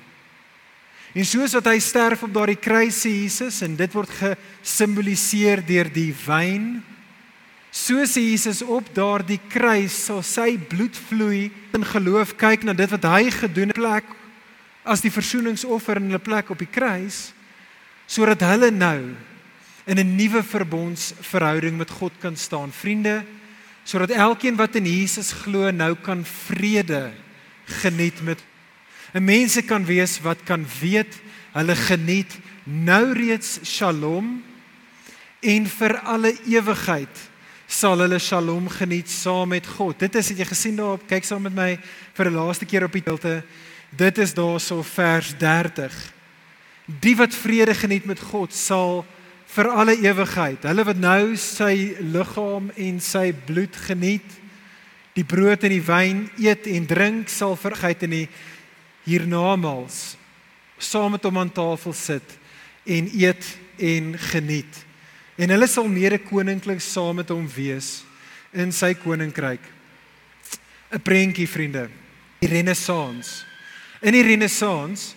En 1.17 1.25
soos 1.25 1.55
wat 1.57 1.69
hy 1.71 1.79
sterf 1.81 2.23
op 2.25 2.33
daardie 2.33 2.59
kruis 2.59 3.01
se 3.01 3.09
Jesus 3.09 3.61
en 3.65 3.75
dit 3.77 3.93
word 3.97 4.11
gesimboliseer 4.19 5.63
deur 5.65 5.89
die 5.89 6.11
wyn, 6.25 6.83
soos 7.73 8.13
Jesus 8.17 8.61
op 8.65 8.89
daardie 8.93 9.39
kruis 9.49 9.95
sal 10.07 10.21
sy 10.25 10.57
bloed 10.69 10.97
vloei 11.09 11.49
in 11.77 11.85
geloof 11.85 12.35
kyk 12.37 12.65
na 12.65 12.73
dit 12.77 12.89
wat 12.89 13.05
hy 13.09 13.29
gedoen 13.33 13.73
het 13.73 13.77
plek 13.77 14.07
as 14.89 15.03
die 15.05 15.13
versoeningsoffer 15.13 16.01
in 16.01 16.09
hulle 16.09 16.21
plek 16.21 16.49
op 16.49 16.61
die 16.61 16.69
kruis 16.69 17.29
sodat 18.09 18.41
hulle 18.41 18.71
nou 18.73 19.13
in 19.89 19.97
'n 19.97 20.15
nuwe 20.15 20.43
verbondsverhouding 20.43 21.77
met 21.77 21.89
God 21.89 22.13
kan 22.19 22.35
staan. 22.35 22.71
Vriende, 22.71 23.25
sodat 23.83 24.09
elkeen 24.09 24.55
wat 24.55 24.75
in 24.75 24.85
Jesus 24.85 25.31
glo 25.31 25.71
nou 25.71 25.95
kan 25.95 26.25
vrede 26.25 27.11
geniet 27.71 28.21
met 28.21 28.39
'n 29.13 29.23
mense 29.23 29.61
kan 29.61 29.85
wees 29.85 30.19
wat 30.21 30.43
kan 30.43 30.65
weet 30.79 31.15
hulle 31.53 31.75
geniet 31.75 32.37
nou 32.63 33.13
reeds 33.13 33.59
Shalom 33.63 34.43
en 35.41 35.67
vir 35.67 35.97
alle 35.99 36.33
ewigheid 36.45 37.29
sal 37.69 37.99
hulle 38.01 38.19
Shalom 38.19 38.69
geniet 38.69 39.09
saam 39.09 39.49
met 39.53 39.67
God. 39.67 39.99
Dit 39.99 40.15
is 40.15 40.29
het 40.29 40.41
jy 40.41 40.45
gesien 40.49 40.75
daarop, 40.75 41.05
kyk 41.07 41.23
saam 41.23 41.43
met 41.45 41.53
my 41.53 41.79
vir 42.17 42.25
'n 42.29 42.33
laaste 42.33 42.65
keer 42.65 42.83
op 42.83 42.91
die 42.91 43.01
gedeelte. 43.01 43.43
Dit 43.89 44.17
is 44.17 44.33
daarso 44.33 44.81
vers 44.81 45.37
30. 45.37 45.93
Die 46.85 47.15
wat 47.15 47.33
vrede 47.33 47.73
geniet 47.73 48.05
met 48.05 48.19
God 48.19 48.53
sal 48.53 49.05
vir 49.45 49.69
alle 49.69 49.95
ewigheid, 49.97 50.63
hulle 50.63 50.83
wat 50.83 50.97
nou 50.97 51.35
sy 51.35 51.95
liggaam 52.01 52.71
en 52.75 52.99
sy 52.99 53.33
bloed 53.33 53.75
geniet, 53.75 54.38
die 55.13 55.25
brood 55.25 55.63
en 55.63 55.73
die 55.73 55.83
wyn 55.83 56.29
eet 56.37 56.67
en 56.67 56.85
drink 56.87 57.29
sal 57.29 57.55
vergeet 57.59 58.03
in 58.07 58.15
die 58.21 58.27
hiernamaals 59.07 60.19
saam 60.79 61.11
met 61.11 61.25
hom 61.27 61.37
aan 61.41 61.51
tafel 61.51 61.93
sit 61.93 62.37
en 62.87 63.09
eet 63.11 63.45
en 63.79 64.13
geniet. 64.31 64.85
En 65.39 65.51
hulle 65.53 65.67
sal 65.67 65.87
mede 65.91 66.19
koninklik 66.23 66.81
saam 66.83 67.19
met 67.19 67.31
hom 67.31 67.45
wees 67.55 67.99
in 68.51 68.71
sy 68.75 68.93
koninkryk. 68.97 69.61
'n 70.89 71.01
Prentjie 71.05 71.47
vriende, 71.47 71.89
die 72.41 72.49
Renessans. 72.49 73.45
In 74.01 74.15
die 74.15 74.23
Renessans 74.25 75.13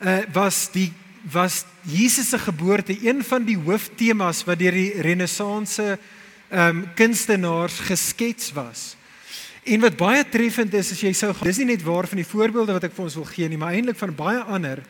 uh, 0.00 0.24
was 0.32 0.68
die 0.72 0.90
was 1.22 1.64
Jesus 1.86 2.30
se 2.30 2.38
geboorte 2.38 2.96
een 2.98 3.22
van 3.22 3.44
die 3.44 3.56
hooftemas 3.56 4.42
wat 4.44 4.58
deur 4.58 4.74
die 4.74 5.00
Renessanse 5.00 5.98
ehm 6.50 6.82
um, 6.82 6.88
kunstenaars 6.94 7.78
geskets 7.86 8.52
was. 8.52 8.96
En 9.62 9.80
wat 9.80 9.96
baie 9.96 10.22
treffend 10.26 10.74
is 10.74 10.90
as 10.90 11.00
jy 11.04 11.12
sou 11.14 11.30
dis 11.44 11.60
nie 11.62 11.68
net 11.70 11.84
waar 11.86 12.08
van 12.10 12.18
die 12.18 12.26
voorbeelde 12.26 12.74
wat 12.74 12.86
ek 12.88 12.94
vir 12.96 13.04
ons 13.04 13.18
wil 13.20 13.28
gee 13.30 13.48
nie, 13.48 13.58
maar 13.60 13.76
eintlik 13.76 13.98
van 14.00 14.14
baie 14.18 14.40
ander 14.50 14.82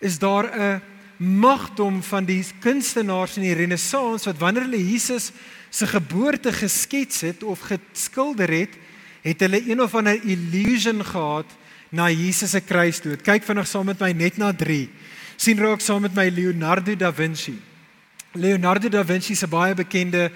is 0.00 0.18
daar 0.18 0.48
'n 0.48 0.80
magdom 1.16 2.02
van 2.02 2.24
die 2.24 2.44
kunstenaars 2.60 3.36
in 3.36 3.42
die 3.42 3.54
Renessans 3.54 4.24
wat 4.24 4.38
wanneer 4.38 4.64
hulle 4.64 4.90
Jesus 4.90 5.32
se 5.70 5.86
geboorte 5.86 6.52
geskets 6.52 7.20
het 7.20 7.42
of 7.42 7.60
geskilder 7.60 8.48
het, 8.48 8.72
het 9.22 9.40
hulle 9.40 9.60
een 9.68 9.80
of 9.80 9.94
ander 9.94 10.20
illusion 10.24 11.04
gehad 11.04 11.46
na 11.90 12.10
Jesus 12.10 12.50
se 12.50 12.60
kruisdood. 12.60 13.22
Kyk 13.22 13.44
vinnig 13.44 13.66
saam 13.66 13.86
met 13.86 14.00
my 14.00 14.12
net 14.12 14.36
na 14.36 14.52
3. 14.52 14.88
sien 15.36 15.58
raak 15.58 15.80
saam 15.80 16.02
met 16.02 16.14
my 16.14 16.28
Leonardo 16.28 16.96
da 16.96 17.12
Vinci. 17.12 17.58
Leonardo 18.36 18.88
da 18.88 19.04
Vinci 19.04 19.34
se 19.34 19.46
baie 19.46 19.74
bekende 19.74 20.30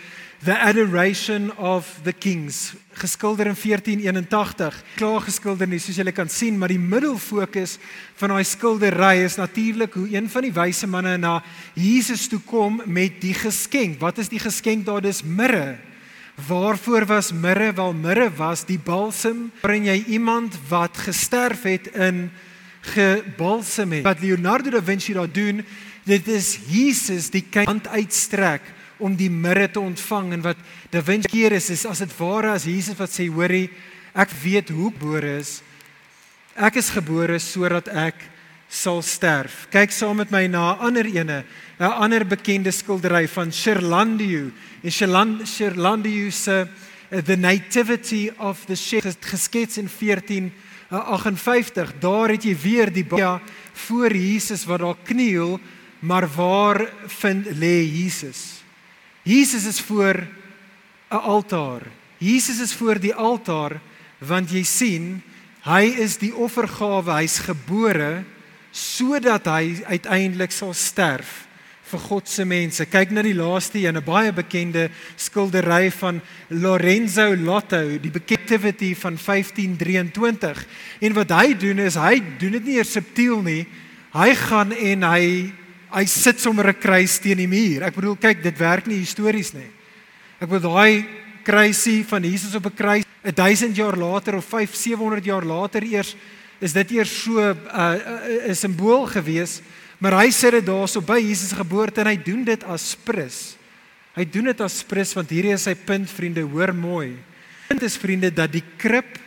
The 0.45 0.57
Adoration 0.59 1.51
of 1.59 2.01
the 2.03 2.13
Kings, 2.13 2.73
geskilder 2.93 3.47
in 3.47 3.57
1481. 3.57 4.83
Klaar 4.97 5.21
geskilder 5.21 5.69
nie 5.69 5.79
soos 5.79 5.99
julle 6.01 6.15
kan 6.17 6.29
sien, 6.33 6.57
maar 6.57 6.73
die 6.73 6.81
middelfokus 6.81 7.77
van 8.17 8.33
daai 8.33 8.47
skildery 8.49 9.21
is 9.27 9.37
natuurlik 9.37 9.99
hoe 10.01 10.07
een 10.09 10.31
van 10.33 10.47
die 10.47 10.55
wyse 10.57 10.89
manne 10.89 11.19
na 11.21 11.35
Jesus 11.77 12.25
toe 12.33 12.41
kom 12.49 12.81
met 12.87 13.21
die 13.21 13.35
geskenk. 13.37 14.01
Wat 14.01 14.19
is 14.19 14.33
die 14.33 14.41
geskenk 14.41 14.89
daar? 14.89 15.05
Dis 15.05 15.21
mirre. 15.23 15.77
Waarvoor 16.49 17.05
was 17.11 17.35
mirre? 17.37 17.75
Wel 17.77 17.93
mirre 17.93 18.31
was 18.37 18.65
die 18.65 18.81
balsem 18.81 19.51
waarin 19.61 19.91
jy 19.93 19.99
iemand 20.17 20.57
wat 20.73 20.97
gesterf 21.05 21.69
het 21.69 21.93
in 21.93 22.31
gebalsem 22.81 23.93
het. 23.93 24.05
Wat 24.09 24.25
Leonardo 24.25 24.71
da 24.71 24.81
Vinci 24.83 25.13
daar 25.13 25.29
doen, 25.29 25.61
dit 26.05 26.29
is 26.29 26.59
Jesus 26.69 27.31
die 27.31 27.45
hand 27.65 27.89
uitstrek 27.89 28.63
om 29.01 29.17
die 29.17 29.31
mirre 29.31 29.71
te 29.71 29.81
ontvang 29.81 30.33
en 30.33 30.43
wat 30.45 30.57
Da 30.91 31.03
Vinci 31.03 31.29
keer 31.31 31.53
is 31.53 31.71
is 31.71 31.87
as 31.87 31.99
dit 32.03 32.19
ware 32.19 32.51
as 32.53 32.67
Jesus 32.69 32.99
wat 32.99 33.13
sê 33.13 33.29
hoorie 33.31 33.71
ek 34.15 34.31
weet 34.43 34.69
hoe 34.75 34.91
gebore 34.91 35.39
is. 35.39 35.63
Ek 36.59 36.77
is 36.77 36.91
gebore 36.91 37.39
sodat 37.39 37.89
ek 37.89 38.15
sal 38.71 39.03
sterf. 39.03 39.67
Kyk 39.71 39.91
saam 39.95 40.17
met 40.17 40.31
my 40.31 40.47
na 40.47 40.75
'n 40.75 40.79
ander 40.87 41.07
ene 41.07 41.45
'n 41.79 41.85
ander 41.85 42.27
bekende 42.27 42.71
skildery 42.71 43.29
van 43.29 43.53
Cherlandieu 43.53 44.53
en 44.83 44.91
Cherlandieu 44.91 46.31
se 46.31 46.69
uh, 47.11 47.23
The 47.23 47.37
Nativity 47.37 48.31
of 48.39 48.65
the 48.67 48.77
Sheikh 48.77 49.07
geskets 49.21 49.79
in 49.79 49.89
1458 49.89 51.93
daar 52.01 52.29
het 52.29 52.45
jy 52.45 52.57
weer 52.57 52.93
die 52.93 53.05
baie 53.05 53.41
voor 53.73 54.15
Jesus 54.15 54.65
wat 54.65 54.81
daar 54.81 54.97
kniel 55.05 55.61
maar 56.01 56.29
waar 56.29 56.93
vind 57.07 57.47
lê 57.47 57.85
Jesus 57.85 58.61
Jesus 59.23 59.65
is 59.67 59.81
voor 59.81 60.27
'n 61.11 61.17
altaar. 61.17 61.83
Jesus 62.19 62.61
is 62.61 62.75
voor 62.75 63.01
die 63.01 63.15
altaar 63.15 63.81
want 64.19 64.51
jy 64.51 64.63
sien, 64.63 65.23
hy 65.63 65.85
is 65.85 66.19
die 66.19 66.35
offergawe, 66.35 67.13
hy's 67.13 67.39
gebore 67.39 68.25
sodat 68.71 69.47
hy 69.47 69.83
uiteindelik 69.87 70.53
sal 70.53 70.75
sterf 70.75 71.49
vir 71.83 71.99
God 71.99 72.29
se 72.29 72.45
mense. 72.45 72.87
Kyk 72.87 73.11
na 73.11 73.23
die 73.23 73.35
laaste 73.35 73.79
een, 73.79 73.97
'n 73.97 74.05
baie 74.05 74.33
bekende 74.33 74.91
skildery 75.17 75.91
van 75.91 76.21
Lorenzo 76.49 77.37
Lotto, 77.37 77.99
die 77.99 78.11
Bekendtivity 78.11 78.95
van 78.95 79.17
1523. 79.19 80.67
En 81.01 81.13
wat 81.13 81.31
hy 81.31 81.55
doen 81.55 81.79
is 81.79 81.95
hy 81.95 82.23
doen 82.39 82.53
dit 82.53 82.65
nie 82.65 82.77
eers 82.77 82.93
subtiel 82.93 83.43
nie. 83.43 83.67
Hy 84.13 84.35
gaan 84.35 84.73
en 84.73 85.03
hy 85.03 85.53
hy 85.93 86.05
sit 86.07 86.41
sommer 86.41 86.69
'n 86.69 86.81
kruis 86.81 87.19
teen 87.19 87.37
die 87.37 87.49
muur. 87.49 87.83
Ek 87.83 87.95
bedoel, 87.95 88.17
kyk, 88.17 88.43
dit 88.43 88.59
werk 88.59 88.87
nie 88.87 88.99
histories 88.99 89.53
nie. 89.53 89.71
Ek 90.41 90.49
bedoel 90.49 90.71
daai 90.71 91.07
kruisie 91.45 92.05
van 92.05 92.23
Jesus 92.23 92.55
op 92.55 92.67
'n 92.67 92.75
kruis 92.75 93.05
1000 93.23 93.77
jaar 93.77 93.97
later 93.97 94.37
of 94.37 94.45
5 94.45 94.75
700 94.75 95.25
jaar 95.25 95.45
later 95.45 95.83
eers 95.83 96.17
is 96.61 96.73
dit 96.73 96.91
eers 96.91 97.23
so 97.23 97.41
'n 97.41 97.57
uh, 97.73 98.49
'n 98.49 98.55
simbool 98.55 99.07
gewees, 99.07 99.61
maar 99.99 100.13
hy 100.23 100.31
sit 100.31 100.53
dit 100.53 100.67
daarso 100.67 101.01
by 101.01 101.19
Jesus 101.19 101.49
se 101.49 101.57
geboorte 101.57 102.01
en 102.01 102.07
hy 102.07 102.17
doen 102.17 102.45
dit 102.45 102.65
as 102.65 102.97
prys. 103.05 103.57
Hy 104.15 104.25
doen 104.25 104.45
dit 104.45 104.61
as 104.61 104.83
prys 104.83 105.15
want 105.15 105.31
hierdie 105.31 105.53
is 105.53 105.63
sy 105.63 105.75
punt 105.75 106.11
vriende, 106.11 106.43
hoor 106.43 106.75
mooi. 106.75 107.17
Punt 107.69 107.83
is 107.83 107.97
vriende 107.97 108.31
dat 108.31 108.53
die 108.53 108.65
krib 108.77 109.19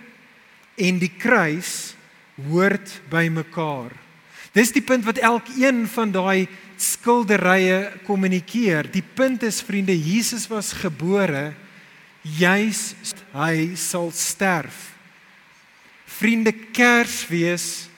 en 0.78 1.00
die 1.00 1.12
kruis 1.18 1.96
hoort 2.50 3.02
by 3.10 3.30
mekaar. 3.30 4.03
Dis 4.54 4.72
die 4.74 4.84
punt 4.86 5.06
wat 5.08 5.18
elkeen 5.18 5.88
van 5.90 6.12
daai 6.14 6.48
skilderye 6.78 7.92
kommunikeer. 8.06 8.86
Die 8.92 9.06
punt 9.16 9.44
is 9.44 9.62
vriende, 9.66 9.96
Jesus 9.98 10.46
was 10.52 10.74
gebore 10.78 11.54
juis 12.24 12.94
hy 13.36 13.74
sal 13.76 14.12
sterf. 14.16 14.94
Vriende, 16.08 16.54
Kersfees 16.54 17.90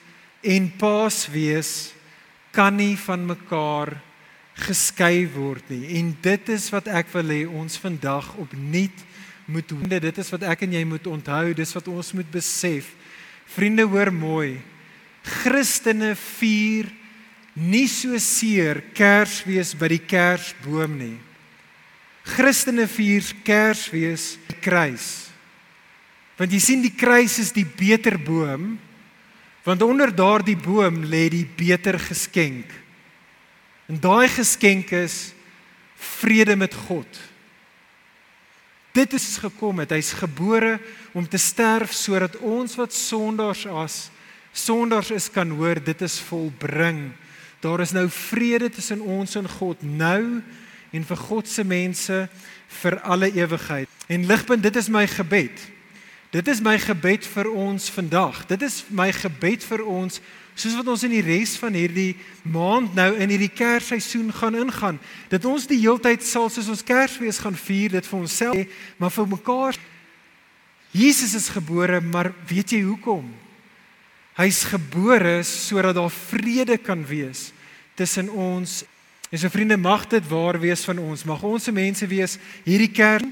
en 0.42 0.70
Paasfees 0.78 1.92
kan 2.56 2.74
nie 2.78 2.96
van 2.98 3.26
mekaar 3.28 3.92
geskei 4.66 5.26
word 5.28 5.68
nie. 5.70 5.98
En 6.00 6.14
dit 6.24 6.48
is 6.54 6.70
wat 6.72 6.88
ek 6.88 7.12
wil 7.12 7.34
hê 7.34 7.42
ons 7.46 7.78
vandag 7.78 8.32
opnuut 8.40 9.04
moet 9.46 9.68
doen. 9.68 9.84
Dit 9.86 10.18
is 10.18 10.32
wat 10.32 10.46
ek 10.48 10.64
en 10.66 10.74
jy 10.74 10.82
moet 10.88 11.06
onthou, 11.06 11.52
dis 11.54 11.74
wat 11.76 11.90
ons 11.92 12.14
moet 12.16 12.30
besef. 12.32 12.88
Vriende, 13.52 13.84
hoor 13.86 14.10
mooi. 14.10 14.56
Christene 15.26 16.14
vier 16.14 16.88
nie 17.56 17.86
so 17.90 18.14
seer 18.22 18.82
Kersfees 18.94 19.74
by 19.78 19.90
die 19.90 20.02
Kersboom 20.02 20.98
nie. 21.00 21.16
Christene 22.26 22.86
vier 22.90 23.26
Kersfees 23.46 24.34
by 24.46 24.54
die 24.54 24.62
kruis. 24.62 25.06
Want 26.36 26.52
jy 26.52 26.58
sien 26.60 26.82
die 26.84 26.92
kruis 26.92 27.38
is 27.40 27.54
die 27.54 27.64
beter 27.64 28.18
boom 28.20 28.74
Want 29.66 29.82
onder 29.82 30.12
daardie 30.14 30.56
boom 30.56 31.02
lê 31.10 31.26
die 31.28 31.46
beter 31.58 31.98
geskenk. 31.98 32.70
En 33.90 33.98
daai 34.00 34.28
geskenk 34.30 34.92
is 34.94 35.32
vrede 35.98 36.54
met 36.56 36.74
God. 36.86 37.18
Dit 38.94 39.12
is 39.18 39.36
gekom 39.42 39.82
het. 39.82 39.90
Hy's 39.90 40.12
gebore 40.14 40.78
om 41.18 41.26
te 41.26 41.38
sterf 41.38 41.90
sodat 41.92 42.38
ons 42.38 42.78
wat 42.78 42.94
sondaars 42.94 43.66
as 43.66 43.96
sondaars 44.56 45.10
is 45.12 45.28
kan 45.30 45.50
hoor 45.58 45.80
dit 45.84 46.02
is 46.02 46.18
volbring. 46.28 47.12
Daar 47.60 47.80
is 47.80 47.92
nou 47.92 48.06
vrede 48.10 48.70
tussen 48.70 49.00
ons 49.00 49.36
en 49.36 49.48
God 49.48 49.82
nou 49.82 50.42
en 50.92 51.04
vir 51.04 51.16
God 51.16 51.48
se 51.48 51.64
mense 51.64 52.28
vir 52.80 53.00
alle 53.00 53.30
ewigheid. 53.32 53.88
En 54.08 54.26
ligpunt, 54.26 54.62
dit 54.62 54.76
is 54.76 54.88
my 54.88 55.06
gebed. 55.06 55.60
Dit 56.30 56.48
is 56.48 56.60
my 56.60 56.76
gebed 56.78 57.26
vir 57.26 57.50
ons 57.52 57.90
vandag. 57.90 58.42
Dit 58.46 58.62
is 58.62 58.82
my 58.88 59.10
gebed 59.12 59.64
vir 59.64 59.84
ons 59.84 60.20
soos 60.56 60.76
wat 60.78 60.88
ons 60.88 61.04
in 61.04 61.12
die 61.12 61.24
res 61.24 61.52
van 61.60 61.74
hierdie 61.76 62.16
maand 62.48 62.94
nou 62.96 63.10
in 63.20 63.28
hierdie 63.28 63.52
Kersseisoen 63.52 64.30
gaan 64.32 64.56
ingaan. 64.56 64.98
Dat 65.28 65.44
ons 65.44 65.68
die 65.68 65.82
heeltyd 65.82 66.24
sal 66.24 66.48
soos 66.52 66.70
ons 66.72 66.84
Kersfees 66.86 67.42
gaan 67.44 67.58
vier, 67.60 67.92
dit 67.92 68.08
vir 68.08 68.18
onsself, 68.18 68.78
maar 68.96 69.12
vir 69.12 69.28
mekaar. 69.34 69.80
Jesus 70.96 71.34
is 71.36 71.50
gebore, 71.52 72.00
maar 72.00 72.32
weet 72.48 72.72
jy 72.72 72.80
hoekom? 72.86 73.28
Hy's 74.36 74.64
gebore 74.68 75.40
sodat 75.48 75.96
daar 75.96 76.12
vrede 76.12 76.76
kan 76.76 77.06
wees 77.06 77.50
tussen 77.96 78.28
ons. 78.28 78.82
En 79.30 79.38
so 79.40 79.48
vriende, 79.48 79.76
mag 79.76 80.06
dit 80.12 80.28
waar 80.28 80.60
wees 80.60 80.84
van 80.84 80.98
ons. 81.00 81.24
Mag 81.24 81.42
ons 81.42 81.64
se 81.64 81.72
mense 81.72 82.06
wees 82.06 82.36
hierdie 82.64 82.92
kerk 82.92 83.26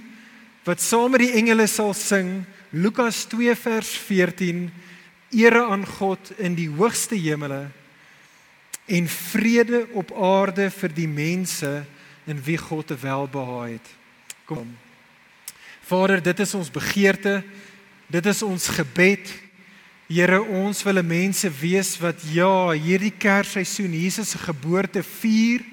wat 0.64 0.81
saam 0.81 1.12
met 1.12 1.21
die 1.21 1.35
engele 1.37 1.67
sal 1.69 1.93
sing 1.93 2.38
Lukas 2.73 3.27
2 3.29 3.53
vers 3.61 3.90
14 4.07 4.71
ere 5.37 5.67
aan 5.69 5.85
God 5.87 6.31
in 6.40 6.57
die 6.57 6.71
hoogste 6.73 7.19
hemele 7.21 7.67
en 8.88 9.09
vrede 9.09 9.85
op 9.93 10.12
aarde 10.17 10.71
vir 10.73 10.93
die 10.97 11.09
mense 11.09 11.85
in 12.29 12.40
wie 12.45 12.57
God 12.61 12.88
te 12.88 12.97
welbehaag 13.01 13.77
het. 13.77 13.93
Kom. 14.49 14.73
Vader, 15.85 16.23
dit 16.23 16.40
is 16.40 16.55
ons 16.57 16.71
begeerte. 16.73 17.43
Dit 18.09 18.27
is 18.27 18.43
ons 18.43 18.69
gebed. 18.69 19.29
Here, 20.05 20.43
ons 20.43 20.83
wil 20.85 21.01
mense 21.01 21.49
wees 21.49 21.95
wat 21.97 22.21
ja, 22.29 22.75
hierdie 22.77 23.14
Kersseisoen 23.17 23.95
Jesus 23.97 24.35
se 24.35 24.40
geboorte 24.43 25.01
vier, 25.03 25.64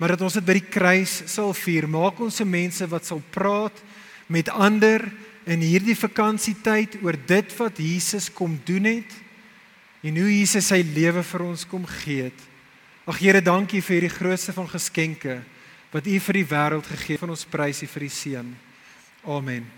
maar 0.00 0.14
dat 0.14 0.22
ons 0.24 0.38
dit 0.38 0.46
by 0.46 0.56
die 0.56 0.70
kruis 0.70 1.18
sal 1.28 1.52
vier. 1.52 1.84
Maak 1.90 2.22
ons 2.24 2.38
se 2.40 2.46
mense 2.48 2.86
wat 2.88 3.04
sal 3.04 3.20
praat 3.34 3.82
met 4.32 4.48
ander 4.48 5.04
in 5.48 5.60
hierdie 5.64 5.96
vakansietyd 5.98 7.00
oor 7.04 7.16
dit 7.28 7.52
wat 7.58 7.80
Jesus 7.82 8.28
kom 8.32 8.56
doen 8.68 8.88
het 8.88 9.16
en 10.04 10.20
hoe 10.20 10.30
Jesus 10.30 10.70
sy 10.70 10.80
lewe 10.86 11.24
vir 11.26 11.44
ons 11.44 11.66
kom 11.68 11.84
gee 12.00 12.28
het. 12.28 12.44
Ag 13.08 13.20
Here, 13.20 13.40
dankie 13.44 13.82
vir 13.84 13.98
hierdie 13.98 14.14
grootste 14.14 14.54
van 14.56 14.68
geskenke 14.70 15.40
wat 15.92 16.08
U 16.08 16.20
vir 16.28 16.40
die 16.40 16.48
wêreld 16.48 16.88
gegee 16.88 17.16
het. 17.16 17.24
Van 17.24 17.34
ons 17.34 17.48
prys 17.48 17.82
U 17.84 17.90
vir 17.96 18.08
die 18.08 18.14
seën. 18.14 18.54
Amen. 19.28 19.77